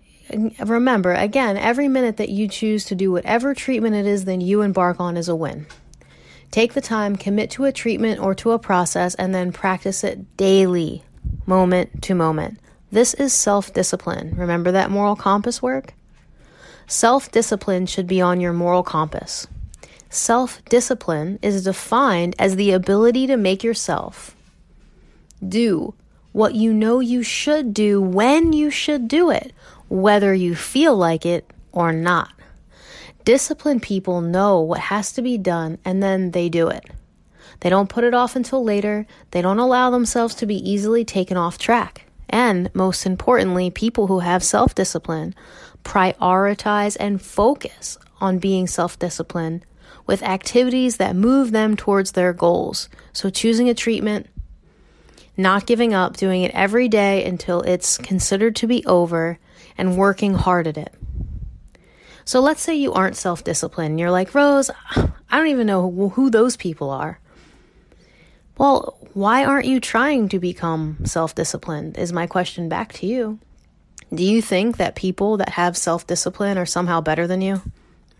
remember, 0.60 1.12
again, 1.12 1.56
every 1.56 1.88
minute 1.88 2.16
that 2.16 2.28
you 2.28 2.48
choose 2.48 2.84
to 2.86 2.94
do 2.94 3.12
whatever 3.12 3.54
treatment 3.54 3.94
it 3.94 4.06
is 4.06 4.24
that 4.24 4.40
you 4.40 4.62
embark 4.62 5.00
on 5.00 5.16
is 5.16 5.28
a 5.28 5.36
win. 5.36 5.66
Take 6.50 6.74
the 6.74 6.80
time, 6.80 7.16
commit 7.16 7.50
to 7.52 7.64
a 7.64 7.72
treatment 7.72 8.20
or 8.20 8.34
to 8.36 8.52
a 8.52 8.58
process, 8.58 9.14
and 9.14 9.34
then 9.34 9.52
practice 9.52 10.04
it 10.04 10.36
daily, 10.36 11.02
moment 11.46 12.02
to 12.02 12.14
moment. 12.14 12.58
This 12.90 13.14
is 13.14 13.32
self 13.32 13.72
discipline. 13.72 14.34
Remember 14.36 14.70
that 14.72 14.90
moral 14.90 15.16
compass 15.16 15.62
work? 15.62 15.94
Self 16.86 17.30
discipline 17.30 17.86
should 17.86 18.06
be 18.06 18.20
on 18.20 18.40
your 18.40 18.52
moral 18.52 18.82
compass. 18.82 19.46
Self 20.10 20.62
discipline 20.66 21.38
is 21.40 21.64
defined 21.64 22.34
as 22.38 22.56
the 22.56 22.72
ability 22.72 23.26
to 23.28 23.36
make 23.38 23.64
yourself 23.64 24.36
do 25.46 25.94
what 26.32 26.54
you 26.54 26.72
know 26.72 27.00
you 27.00 27.22
should 27.22 27.72
do 27.72 28.00
when 28.00 28.52
you 28.52 28.70
should 28.70 29.06
do 29.06 29.30
it, 29.30 29.52
whether 29.92 30.32
you 30.32 30.56
feel 30.56 30.96
like 30.96 31.26
it 31.26 31.44
or 31.70 31.92
not. 31.92 32.32
Disciplined 33.26 33.82
people 33.82 34.22
know 34.22 34.58
what 34.58 34.80
has 34.80 35.12
to 35.12 35.20
be 35.22 35.36
done 35.36 35.76
and 35.84 36.02
then 36.02 36.30
they 36.30 36.48
do 36.48 36.68
it. 36.68 36.82
They 37.60 37.68
don't 37.68 37.90
put 37.90 38.02
it 38.02 38.14
off 38.14 38.34
until 38.34 38.64
later. 38.64 39.06
They 39.32 39.42
don't 39.42 39.58
allow 39.58 39.90
themselves 39.90 40.34
to 40.36 40.46
be 40.46 40.56
easily 40.68 41.04
taken 41.04 41.36
off 41.36 41.58
track. 41.58 42.06
And 42.30 42.74
most 42.74 43.04
importantly, 43.04 43.68
people 43.68 44.06
who 44.06 44.20
have 44.20 44.42
self 44.42 44.74
discipline 44.74 45.34
prioritize 45.84 46.96
and 46.98 47.20
focus 47.20 47.98
on 48.18 48.38
being 48.38 48.66
self 48.66 48.98
disciplined 48.98 49.66
with 50.06 50.22
activities 50.22 50.96
that 50.96 51.14
move 51.14 51.50
them 51.50 51.76
towards 51.76 52.12
their 52.12 52.32
goals. 52.32 52.88
So, 53.12 53.28
choosing 53.28 53.68
a 53.68 53.74
treatment, 53.74 54.26
not 55.36 55.66
giving 55.66 55.92
up, 55.92 56.16
doing 56.16 56.42
it 56.42 56.50
every 56.54 56.88
day 56.88 57.24
until 57.26 57.60
it's 57.60 57.98
considered 57.98 58.56
to 58.56 58.66
be 58.66 58.84
over, 58.86 59.38
and 59.76 59.96
working 59.96 60.34
hard 60.34 60.66
at 60.66 60.76
it. 60.76 60.94
So 62.24 62.40
let's 62.40 62.62
say 62.62 62.74
you 62.74 62.92
aren't 62.92 63.16
self 63.16 63.42
disciplined. 63.44 63.98
You're 63.98 64.10
like, 64.10 64.34
Rose, 64.34 64.70
I 64.96 65.38
don't 65.38 65.48
even 65.48 65.66
know 65.66 65.90
who, 65.90 66.30
those 66.30 66.56
people 66.56 66.90
are. 66.90 67.18
Well, 68.58 68.96
why 69.12 69.44
aren't 69.44 69.66
you 69.66 69.80
trying 69.80 70.28
to 70.30 70.38
become 70.38 70.98
self 71.04 71.34
disciplined? 71.34 71.98
Is 71.98 72.12
my 72.12 72.26
question 72.26 72.68
back 72.68 72.92
to 72.94 73.06
you. 73.06 73.38
Do 74.14 74.22
you 74.22 74.42
think 74.42 74.76
that 74.76 74.94
people 74.94 75.38
that 75.38 75.50
have 75.50 75.76
self 75.76 76.06
discipline 76.06 76.58
are 76.58 76.66
somehow 76.66 77.00
better 77.00 77.26
than 77.26 77.40
you? 77.40 77.62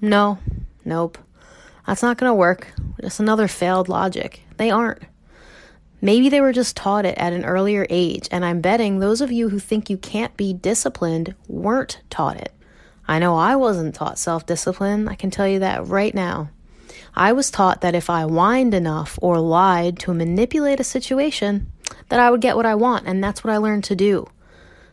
No, 0.00 0.38
nope. 0.84 1.18
That's 1.86 2.02
not 2.02 2.16
going 2.16 2.30
to 2.30 2.34
work. 2.34 2.72
Just 3.00 3.20
another 3.20 3.48
failed 3.48 3.88
logic. 3.88 4.42
They 4.56 4.70
aren't. 4.70 5.02
Maybe 6.04 6.28
they 6.28 6.40
were 6.40 6.52
just 6.52 6.76
taught 6.76 7.06
it 7.06 7.16
at 7.16 7.32
an 7.32 7.44
earlier 7.44 7.86
age, 7.88 8.28
and 8.32 8.44
I'm 8.44 8.60
betting 8.60 8.98
those 8.98 9.20
of 9.20 9.30
you 9.30 9.50
who 9.50 9.60
think 9.60 9.88
you 9.88 9.96
can't 9.96 10.36
be 10.36 10.52
disciplined 10.52 11.36
weren't 11.46 12.00
taught 12.10 12.36
it. 12.36 12.52
I 13.06 13.20
know 13.20 13.36
I 13.36 13.54
wasn't 13.54 13.94
taught 13.94 14.18
self 14.18 14.44
discipline, 14.44 15.06
I 15.06 15.14
can 15.14 15.30
tell 15.30 15.46
you 15.46 15.60
that 15.60 15.86
right 15.86 16.12
now. 16.12 16.50
I 17.14 17.32
was 17.32 17.52
taught 17.52 17.82
that 17.82 17.94
if 17.94 18.10
I 18.10 18.24
whined 18.24 18.74
enough 18.74 19.16
or 19.22 19.38
lied 19.38 20.00
to 20.00 20.12
manipulate 20.12 20.80
a 20.80 20.84
situation, 20.84 21.70
that 22.08 22.18
I 22.18 22.30
would 22.30 22.40
get 22.40 22.56
what 22.56 22.66
I 22.66 22.74
want, 22.74 23.06
and 23.06 23.22
that's 23.22 23.44
what 23.44 23.52
I 23.52 23.58
learned 23.58 23.84
to 23.84 23.96
do. 23.96 24.28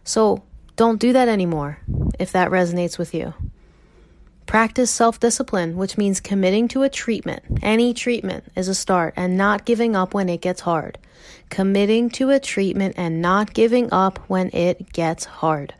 So 0.03 0.43
don't 0.75 0.99
do 0.99 1.11
that 1.13 1.27
anymore 1.27 1.79
if 2.19 2.31
that 2.33 2.51
resonates 2.51 2.99
with 2.99 3.15
you. 3.15 3.33
Practice 4.49 4.89
self 4.89 5.19
discipline, 5.19 5.75
which 5.75 5.95
means 5.95 6.19
committing 6.19 6.67
to 6.69 6.81
a 6.81 6.89
treatment. 6.89 7.43
Any 7.61 7.93
treatment 7.93 8.45
is 8.55 8.67
a 8.67 8.73
start 8.73 9.13
and 9.15 9.37
not 9.37 9.63
giving 9.63 9.95
up 9.95 10.15
when 10.15 10.27
it 10.27 10.41
gets 10.41 10.61
hard. 10.61 10.97
Committing 11.51 12.09
to 12.09 12.31
a 12.31 12.39
treatment 12.39 12.95
and 12.97 13.21
not 13.21 13.53
giving 13.53 13.93
up 13.93 14.17
when 14.27 14.49
it 14.51 14.91
gets 14.91 15.25
hard. 15.25 15.75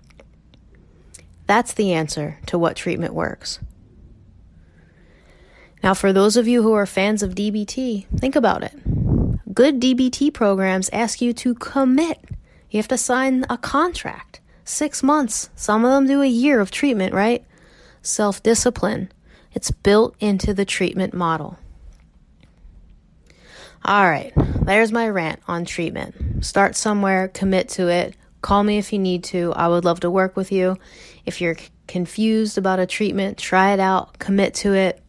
That's 1.47 1.73
the 1.73 1.93
answer 1.93 2.37
to 2.45 2.59
what 2.59 2.75
treatment 2.75 3.15
works. 3.15 3.57
Now, 5.81 5.95
for 5.95 6.13
those 6.13 6.37
of 6.37 6.47
you 6.47 6.61
who 6.61 6.73
are 6.73 6.85
fans 6.85 7.23
of 7.23 7.33
DBT, 7.33 8.05
think 8.19 8.35
about 8.35 8.61
it. 8.61 8.75
Good 9.51 9.79
DBT 9.79 10.31
programs 10.31 10.91
ask 10.93 11.21
you 11.23 11.33
to 11.33 11.55
commit. 11.55 12.23
You 12.69 12.77
have 12.77 12.87
to 12.89 12.99
sign 12.99 13.47
a 13.49 13.57
contract. 13.57 14.41
Six 14.63 15.01
months. 15.01 15.49
Some 15.55 15.83
of 15.83 15.89
them 15.89 16.05
do 16.05 16.21
a 16.21 16.27
year 16.27 16.59
of 16.59 16.69
treatment, 16.69 17.15
right? 17.15 17.43
Self 18.01 18.41
discipline. 18.43 19.11
It's 19.53 19.71
built 19.71 20.15
into 20.19 20.53
the 20.53 20.65
treatment 20.65 21.13
model. 21.13 21.57
All 23.85 24.09
right, 24.09 24.33
there's 24.35 24.91
my 24.91 25.07
rant 25.07 25.39
on 25.47 25.65
treatment. 25.65 26.43
Start 26.45 26.75
somewhere, 26.75 27.29
commit 27.29 27.69
to 27.69 27.87
it, 27.87 28.15
Call 28.41 28.63
me 28.63 28.77
if 28.77 28.93
you 28.93 28.99
need 28.99 29.23
to. 29.25 29.51
I 29.53 29.67
would 29.67 29.83
love 29.83 29.99
to 30.01 30.09
work 30.09 30.37
with 30.37 30.51
you. 30.51 30.77
If 31.25 31.41
you're 31.41 31.57
confused 31.87 32.57
about 32.57 32.79
a 32.79 32.85
treatment, 32.85 33.37
try 33.37 33.73
it 33.73 33.79
out, 33.79 34.17
commit 34.17 34.53
to 34.55 34.73
it. 34.73 35.01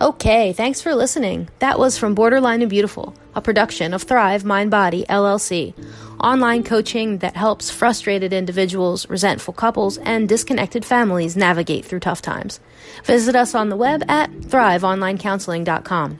Okay, 0.00 0.52
thanks 0.52 0.80
for 0.80 0.94
listening. 0.94 1.48
That 1.58 1.80
was 1.80 1.98
from 1.98 2.14
Borderline 2.14 2.62
and 2.62 2.70
Beautiful, 2.70 3.14
a 3.38 3.40
production 3.40 3.94
of 3.94 4.02
Thrive 4.02 4.44
Mind 4.44 4.68
Body 4.68 5.04
LLC, 5.08 5.72
online 6.18 6.64
coaching 6.64 7.18
that 7.18 7.36
helps 7.36 7.70
frustrated 7.70 8.32
individuals, 8.32 9.08
resentful 9.08 9.54
couples, 9.54 9.96
and 9.98 10.28
disconnected 10.28 10.84
families 10.84 11.36
navigate 11.36 11.84
through 11.84 12.00
tough 12.00 12.20
times. 12.20 12.58
Visit 13.04 13.36
us 13.36 13.54
on 13.54 13.68
the 13.68 13.76
web 13.76 14.02
at 14.10 14.32
thriveonlinecounseling.com. 14.32 16.18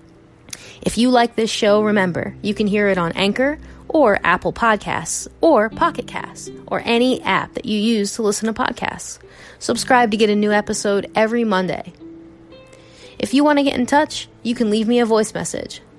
If 0.81 0.97
you 0.97 1.11
like 1.11 1.35
this 1.35 1.51
show, 1.51 1.83
remember, 1.83 2.37
you 2.41 2.55
can 2.55 2.69
hear 2.69 2.87
it 2.87 2.99
on 2.99 3.11
Anchor 3.13 3.59
or 3.89 4.21
Apple 4.23 4.53
Podcasts 4.53 5.27
or 5.41 5.71
Pocket 5.71 6.07
Casts 6.07 6.49
or 6.69 6.83
any 6.85 7.21
app 7.23 7.55
that 7.55 7.65
you 7.65 7.81
use 7.81 8.15
to 8.15 8.23
listen 8.23 8.47
to 8.47 8.53
podcasts. 8.53 9.19
Subscribe 9.59 10.13
to 10.13 10.17
get 10.17 10.31
a 10.31 10.37
new 10.37 10.53
episode 10.53 11.11
every 11.17 11.43
Monday. 11.43 11.93
If 13.19 13.35
you 13.35 13.43
want 13.43 13.59
to 13.59 13.65
get 13.65 13.77
in 13.77 13.87
touch, 13.87 14.29
you 14.45 14.55
can 14.55 14.71
leave 14.71 14.87
me 14.87 15.01
a 15.01 15.05
voice 15.05 15.35
message. 15.35 15.81